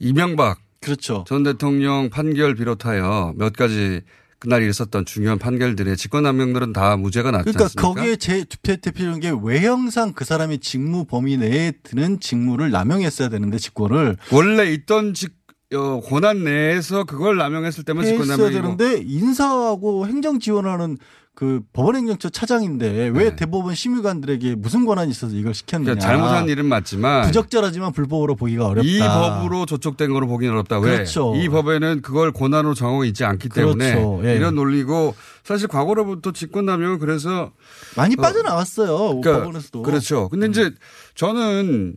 이명박 0.00 0.65
그렇죠. 0.80 1.24
전 1.26 1.42
대통령 1.42 2.10
판결 2.10 2.54
비롯하여 2.54 3.34
몇 3.36 3.52
가지 3.54 4.02
그날 4.38 4.62
있었던 4.68 5.06
중요한 5.06 5.38
판결들의 5.38 5.96
직권 5.96 6.22
남용들은 6.24 6.72
다 6.72 6.96
무죄가 6.96 7.30
났지 7.30 7.44
그러니까 7.44 7.64
않습니까? 7.64 7.88
거기에 7.88 8.16
제 8.16 8.44
대표적인 8.44 9.20
게 9.20 9.32
외형상 9.42 10.12
그 10.12 10.24
사람이 10.24 10.58
직무 10.58 11.04
범위 11.04 11.36
내에 11.36 11.72
드는 11.82 12.20
직무를 12.20 12.70
남용했어야 12.70 13.28
되는데 13.28 13.58
직권을 13.58 14.16
원래 14.32 14.72
있던 14.72 15.14
직 15.14 15.34
어, 15.74 16.00
권한 16.00 16.44
내에서 16.44 17.04
그걸 17.04 17.36
남용했을 17.38 17.82
때만 17.82 18.04
직권 18.04 18.30
했어야 18.30 18.50
남용이고 18.50 18.76
되는데 18.76 19.02
인사하고 19.04 20.06
행정 20.06 20.38
지원하는 20.38 20.96
그 21.36 21.60
법원행정처 21.74 22.30
차장인데 22.30 23.10
왜 23.12 23.36
대법원 23.36 23.74
심의관들에게 23.74 24.54
무슨 24.54 24.86
권한이 24.86 25.10
있어서 25.10 25.36
이걸 25.36 25.52
시켰느냐? 25.52 25.92
네. 25.92 25.98
그러니까 26.00 26.06
잘못한 26.06 26.48
일은 26.48 26.64
맞지만 26.64 27.26
부적절하지만 27.26 27.92
불법으로 27.92 28.36
보기가 28.36 28.66
어렵다. 28.66 28.88
이 28.88 28.98
법으로 28.98 29.66
조촉된 29.66 30.14
거로 30.14 30.26
보기는 30.28 30.54
어렵다. 30.54 30.78
왜? 30.78 30.92
그렇죠. 30.92 31.34
이 31.36 31.50
법에는 31.50 32.00
그걸 32.00 32.32
권한으로 32.32 32.72
정하고 32.72 33.04
있지 33.04 33.26
않기 33.26 33.50
때문에 33.50 33.96
그렇죠. 33.96 34.22
예. 34.24 34.34
이런 34.34 34.54
논리고 34.54 35.14
사실 35.44 35.68
과거로부터 35.68 36.32
직권남용은 36.32 37.00
그래서 37.00 37.52
많이 37.98 38.14
어, 38.18 38.22
빠져나왔어요. 38.22 39.20
그러니까 39.20 39.44
법원에서도. 39.44 39.82
그렇죠. 39.82 40.30
근데 40.30 40.46
이제 40.46 40.70
저는 41.16 41.96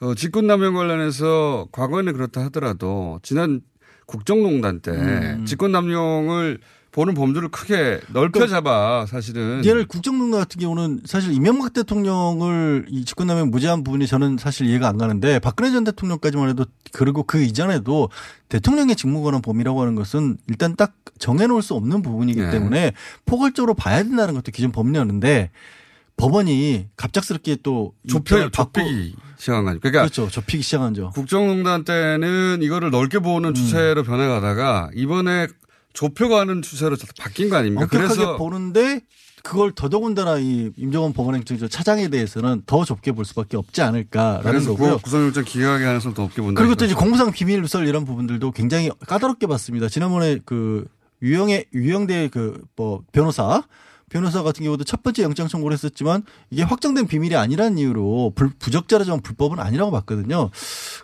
어, 0.00 0.16
직권남용 0.16 0.74
관련해서 0.74 1.68
과거에는 1.70 2.14
그렇다 2.14 2.46
하더라도 2.46 3.20
지난 3.22 3.60
국정농단 4.06 4.80
때 4.80 4.90
음. 4.90 5.44
직권남용을 5.46 6.58
보는 6.92 7.14
범주를 7.14 7.50
크게 7.50 8.00
넓혀 8.12 8.46
잡아 8.46 9.06
사실은. 9.06 9.64
얘를 9.64 9.86
국정농단 9.86 10.40
같은 10.40 10.60
경우는 10.60 11.02
사실 11.04 11.32
이명박 11.32 11.72
대통령을 11.72 12.86
이 12.88 13.04
직권남용 13.04 13.50
무죄한 13.50 13.84
부분이 13.84 14.06
저는 14.06 14.38
사실 14.38 14.66
이해가 14.66 14.88
안 14.88 14.98
가는데 14.98 15.38
박근혜 15.38 15.70
전 15.70 15.84
대통령까지만 15.84 16.48
해도 16.48 16.64
그리고 16.92 17.22
그 17.22 17.42
이전에도 17.42 18.10
대통령의 18.48 18.96
직무관한 18.96 19.40
범위라고 19.40 19.80
하는 19.80 19.94
것은 19.94 20.38
일단 20.48 20.74
딱 20.74 20.94
정해놓을 21.18 21.62
수 21.62 21.74
없는 21.74 22.02
부분이기 22.02 22.40
네. 22.40 22.50
때문에 22.50 22.92
포괄적으로 23.24 23.74
봐야 23.74 24.02
된다는 24.02 24.34
것도 24.34 24.50
기존 24.50 24.72
법리였는데 24.72 25.50
법원이 26.16 26.88
갑작스럽게 26.96 27.58
또 27.62 27.94
좁혀 28.06 28.50
좁히기 28.50 29.14
시작한 29.38 29.64
거죠. 29.64 29.80
그러니까 29.80 30.02
그렇죠. 30.02 30.28
좁히기 30.28 30.62
시작한 30.62 30.92
죠. 30.92 31.10
국정농단 31.14 31.84
때는 31.84 32.58
이거를 32.60 32.90
넓게 32.90 33.18
음. 33.18 33.22
보는 33.22 33.54
추세로 33.54 34.02
변해가다가 34.02 34.90
이번에 34.94 35.46
좁혀가는 35.92 36.62
추세로 36.62 36.96
바뀐 37.18 37.48
거 37.50 37.56
아닙니까? 37.56 37.84
엄격하게 37.84 38.14
그래서 38.14 38.36
보는데 38.36 39.00
그걸 39.42 39.72
더더군다나 39.74 40.38
이 40.38 40.70
임종원 40.76 41.12
법원행정처 41.14 41.68
차장에 41.68 42.08
대해서는 42.08 42.62
더 42.66 42.84
좁게 42.84 43.12
볼 43.12 43.24
수밖에 43.24 43.56
없지 43.56 43.80
않을까라는 43.82 44.64
거고요. 44.66 44.96
구- 44.98 45.02
구속영장 45.02 45.44
기각의 45.44 45.86
가능성 45.86 46.12
더 46.14 46.22
높게 46.22 46.42
본다. 46.42 46.60
그리고 46.60 46.74
또 46.74 46.84
이제. 46.84 46.94
공무상 46.94 47.32
비밀 47.32 47.60
누설 47.62 47.88
이런 47.88 48.04
부분들도 48.04 48.50
굉장히 48.52 48.90
까다롭게 49.06 49.46
봤습니다. 49.46 49.88
지난번에 49.88 50.38
그 50.44 50.86
유영의 51.22 51.66
유영대 51.74 52.28
그뭐 52.28 53.02
변호사 53.12 53.62
변호사 54.10 54.42
같은 54.42 54.64
경우도 54.64 54.84
첫 54.84 55.02
번째 55.02 55.22
영장 55.22 55.48
청구를 55.48 55.72
했었지만 55.72 56.24
이게 56.50 56.62
확정된 56.62 57.06
비밀이 57.06 57.36
아니라는 57.36 57.78
이유로 57.78 58.32
불, 58.34 58.50
부적절하지만 58.58 59.20
불법은 59.22 59.58
아니라고 59.60 59.90
봤거든요. 59.92 60.50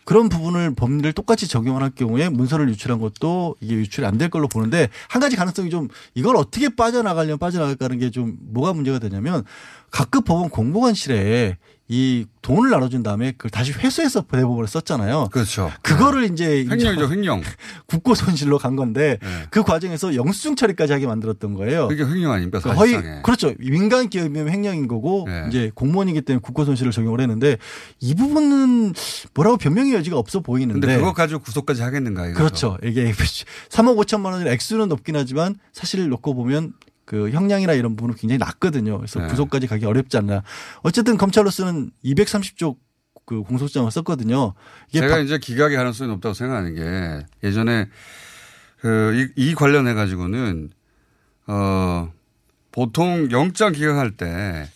그런 0.05 0.29
부분을 0.29 0.75
법리를 0.75 1.11
똑같이 1.15 1.49
적용을 1.49 1.83
할 1.83 1.91
경우에 1.91 2.29
문서를 2.29 2.69
유출한 2.69 2.99
것도 2.99 3.57
이게 3.61 3.75
유출이 3.77 4.05
안 4.05 4.17
될 4.17 4.31
걸로 4.31 4.49
보는데 4.49 4.89
한 5.09 5.21
가지 5.21 5.37
가능성이 5.37 5.69
좀 5.71 5.89
이걸 6.15 6.37
어떻게 6.37 6.69
빠져나가려면 6.71 7.39
빠져나갈까는 7.39 7.99
게 7.99 8.11
좀 8.11 8.37
뭐가 8.41 8.73
문제가 8.73 8.99
되냐면 8.99 9.45
각급 9.91 10.25
법원 10.25 10.49
공보관실에 10.49 11.59
이 11.89 12.27
돈을 12.43 12.71
나눠준 12.71 13.05
다음에 13.05 13.33
그걸 13.33 13.51
다시 13.51 13.73
회수해서 13.73 14.23
대법원에 14.23 14.67
썼잖아요. 14.67 15.29
그렇죠. 15.31 15.71
그거를 15.83 16.25
이제 16.25 16.65
횡령이죠, 16.69 17.09
횡령. 17.09 17.43
국고 17.87 18.15
손실로 18.17 18.59
간 18.59 18.75
건데 18.75 19.19
그 19.51 19.63
과정에서 19.63 20.17
영수증 20.17 20.57
처리까지 20.57 20.93
하게 20.93 21.07
만들었던 21.07 21.55
거예요. 21.55 21.87
그게 21.87 22.03
횡령 22.05 22.33
아닙니까? 22.33 22.59
거의 22.59 22.93
사실상에. 22.95 23.23
그렇죠. 23.23 23.55
민간 23.59 24.09
기업이면 24.09 24.49
횡령인 24.49 24.89
거고 24.89 25.29
이제 25.49 25.71
공무원이기 25.75 26.23
때문에 26.23 26.41
국고 26.43 26.65
손실을 26.65 26.91
적용을 26.91 27.21
했는데 27.21 27.57
이 28.01 28.15
부분은 28.15 28.93
뭐라고 29.35 29.57
변명의 29.57 29.95
여지가 29.95 30.19
없어 30.19 30.41
보이는데 30.41 30.81
근데 30.81 30.99
그것 30.99 31.13
가지고 31.13 31.41
구속까지 31.41 31.83
하겠는가 31.83 32.27
이거. 32.27 32.39
그렇죠. 32.39 32.79
이게 32.83 33.13
3억 33.13 33.97
5천만 33.97 34.33
원의 34.33 34.53
액수는 34.53 34.89
높긴 34.89 35.15
하지만 35.15 35.55
사실 35.73 36.09
놓고 36.09 36.35
보면 36.35 36.73
그 37.07 37.31
형량이나 37.31 37.73
이런 37.73 37.97
부분은 37.97 38.17
굉장히 38.17 38.37
낮거든요. 38.39 38.99
그래서 38.99 39.21
네. 39.21 39.29
구속까지 39.29 39.67
가기 39.69 39.87
어렵지 39.87 40.19
않나. 40.19 40.43
어쨌든 40.83 41.17
검찰로서는 41.17 41.91
230조 42.05 42.77
그 43.25 43.43
공소장을 43.43 43.91
썼거든요. 43.91 44.53
제가 44.93 45.09
박- 45.17 45.19
이제 45.21 45.39
기각의 45.39 45.77
가능성이 45.79 46.11
높다고 46.11 46.35
생각하는 46.35 46.75
게 46.75 47.27
예전에 47.49 47.89
그 48.81 49.31
이 49.37 49.55
관련해 49.55 49.95
가지고는 49.95 50.71
어 51.47 52.13
보통 52.73 53.29
영장 53.31 53.73
기각할 53.73 54.13
때 54.17 54.69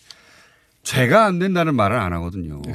죄가 0.83 1.25
안 1.25 1.37
된다는 1.39 1.75
말을 1.75 1.97
안 1.99 2.11
하거든요. 2.13 2.61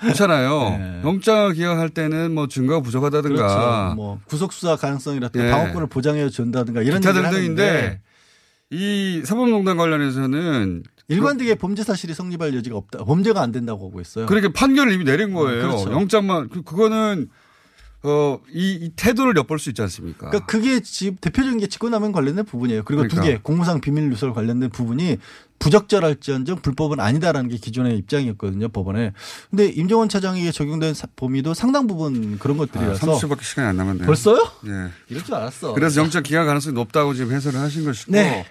그렇잖아요. 0.00 1.02
영장을 1.04 1.52
기각할 1.54 1.88
때는 1.90 2.32
뭐 2.34 2.46
증거가 2.48 2.80
부족하다든가 2.80 3.36
그렇죠. 3.36 3.94
뭐 3.96 4.20
구속 4.26 4.52
수사 4.52 4.76
가능성이라든가 4.76 5.46
예. 5.46 5.50
방어권을 5.50 5.86
보장해 5.88 6.28
준다든가 6.30 6.82
이런 6.82 7.00
기타 7.00 7.10
얘기를 7.10 7.30
등등인데 7.30 8.00
이 8.80 9.22
사법농단 9.24 9.76
관련해서는 9.76 10.84
일관되게 11.08 11.56
범죄 11.56 11.82
사실이 11.82 12.14
성립할 12.14 12.54
여지가 12.54 12.76
없다. 12.76 13.04
범죄가 13.04 13.42
안 13.42 13.50
된다고 13.50 13.88
하고 13.88 14.00
있어요. 14.00 14.26
그렇게 14.26 14.52
판결을 14.52 14.92
이미 14.92 15.04
내린 15.04 15.34
거예요. 15.34 15.62
그렇죠. 15.68 15.90
영장만 15.92 16.48
그- 16.48 16.62
그거는 16.62 17.28
어 18.02 18.38
이 18.54 18.78
이 18.80 18.92
태도를 18.96 19.36
엿볼 19.36 19.58
수 19.58 19.68
있지 19.70 19.82
않습니까? 19.82 20.28
그러니까 20.30 20.46
그게 20.46 20.80
지금 20.80 21.16
대표적인 21.20 21.58
게 21.58 21.66
직권남용 21.66 22.12
관련된 22.12 22.44
부분이에요. 22.46 22.82
그리고 22.84 23.02
두 23.08 23.16
그러니까. 23.16 23.36
개 23.38 23.42
공무상 23.42 23.80
비밀 23.80 24.08
누설 24.08 24.32
관련된 24.32 24.70
부분이 24.70 25.18
부적절할지언정 25.60 26.62
불법은 26.62 26.98
아니다라는 26.98 27.48
게 27.50 27.56
기존의 27.58 27.96
입장이었거든요 27.98 28.68
법원에. 28.70 29.12
근데 29.50 29.66
임종원 29.66 30.08
차장에게 30.08 30.50
적용된 30.50 30.94
사- 30.94 31.06
범위도 31.14 31.54
상당 31.54 31.86
부분 31.86 32.38
그런 32.38 32.56
아, 32.56 32.60
것들이라서 32.60 33.18
30초밖에 33.18 33.42
시간이 33.42 33.68
안 33.68 33.76
남았네요. 33.76 34.06
벌써요? 34.06 34.50
예. 34.66 34.90
이럴 35.08 35.22
줄 35.22 35.34
알았어. 35.34 35.74
그래서 35.74 36.00
영장 36.00 36.22
기각 36.24 36.46
가능성이 36.46 36.74
높다고 36.74 37.14
지금 37.14 37.32
해설을 37.32 37.60
하신 37.60 37.84
것이고 37.84 38.10
네. 38.12 38.44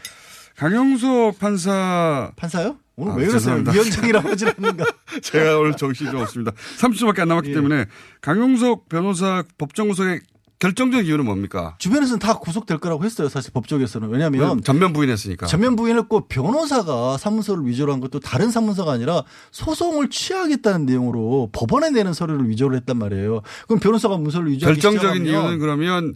강용석 0.56 1.40
판사 1.40 2.32
판사요? 2.36 2.78
오늘 2.96 3.14
아, 3.14 3.16
왜 3.16 3.26
그러세요? 3.28 3.56
위원장이라고 3.56 4.30
하지 4.30 4.46
않는가? 4.46 4.86
제가 5.24 5.58
오늘 5.58 5.74
정신이 5.76 6.12
좀 6.12 6.22
없습니다. 6.22 6.52
30초밖에 6.80 7.20
안 7.22 7.28
예. 7.28 7.30
남았기 7.30 7.54
때문에 7.54 7.86
강용석 8.22 8.88
변호사 8.90 9.44
법정 9.58 9.88
구속의 9.88 10.20
결정적 10.60 11.08
이유는 11.08 11.24
뭡니까? 11.24 11.76
주변에서는 11.80 12.20
다 12.20 12.38
구속될 12.38 12.80
거라고 12.80 13.06
했어요. 13.06 13.30
사실 13.30 13.52
법조계에서는 13.54 14.10
왜냐하면 14.10 14.62
전면 14.62 14.92
부인했으니까. 14.92 15.48
전면 15.48 15.78
부인했고 15.78 16.28
변호사가 16.28 17.18
사문서를 17.18 17.66
위조를 17.66 17.94
한 17.94 18.02
것도 18.02 18.20
다른 18.20 18.52
사문서가 18.52 18.92
아니라 18.92 19.24
소송을 19.52 20.10
취하겠다는 20.10 20.86
내용으로 20.86 21.50
법원에 21.54 21.92
내는 21.92 22.14
서류를 22.14 22.50
위조를 22.50 22.76
했단 22.78 22.98
말이에요. 22.98 23.42
그럼 23.68 23.80
변호사가 23.80 24.18
문서를 24.18 24.52
위조하기 24.52 24.82
결정적인 24.82 25.26
시작하면 25.26 25.28
이유는 25.28 25.60
그러면 25.60 26.16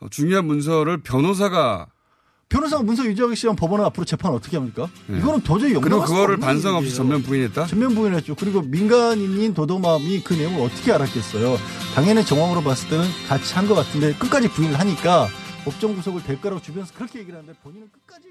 어, 0.00 0.08
중요한 0.10 0.44
문서를 0.46 0.98
변호사가 0.98 1.86
변호사가 2.48 2.82
문서 2.82 3.02
위조하기 3.02 3.36
시작하면 3.36 3.56
법원은 3.56 3.84
앞으로 3.86 4.04
재판 4.06 4.32
어떻게 4.32 4.56
합니까? 4.56 4.88
네. 5.06 5.18
이거는 5.18 5.40
도저히 5.42 5.74
용납할 5.74 6.06
수 6.06 6.12
그거를 6.14 6.36
반성 6.38 6.76
없이. 6.76 6.94
전면 6.94 7.22
부인했다? 7.22 7.66
전면 7.66 7.94
부인했죠. 7.94 8.34
그리고 8.36 8.62
민간인인 8.62 9.52
도도맘이 9.52 10.24
그 10.24 10.32
내용을 10.34 10.62
어떻게 10.64 10.92
알았겠어요. 10.92 11.58
당연히 11.94 12.24
정황으로 12.24 12.62
봤을 12.62 12.88
때는 12.88 13.04
같이 13.28 13.52
한 13.54 13.68
것 13.68 13.74
같은데 13.74 14.14
끝까지 14.14 14.48
부인을 14.48 14.78
하니까 14.80 15.28
법정 15.64 15.94
구속을 15.94 16.22
될 16.24 16.40
거라고 16.40 16.62
주변에서 16.62 16.94
그렇게 16.94 17.18
얘기를 17.18 17.38
하는데 17.38 17.54
본인은 17.62 17.88
끝까지 17.92 18.27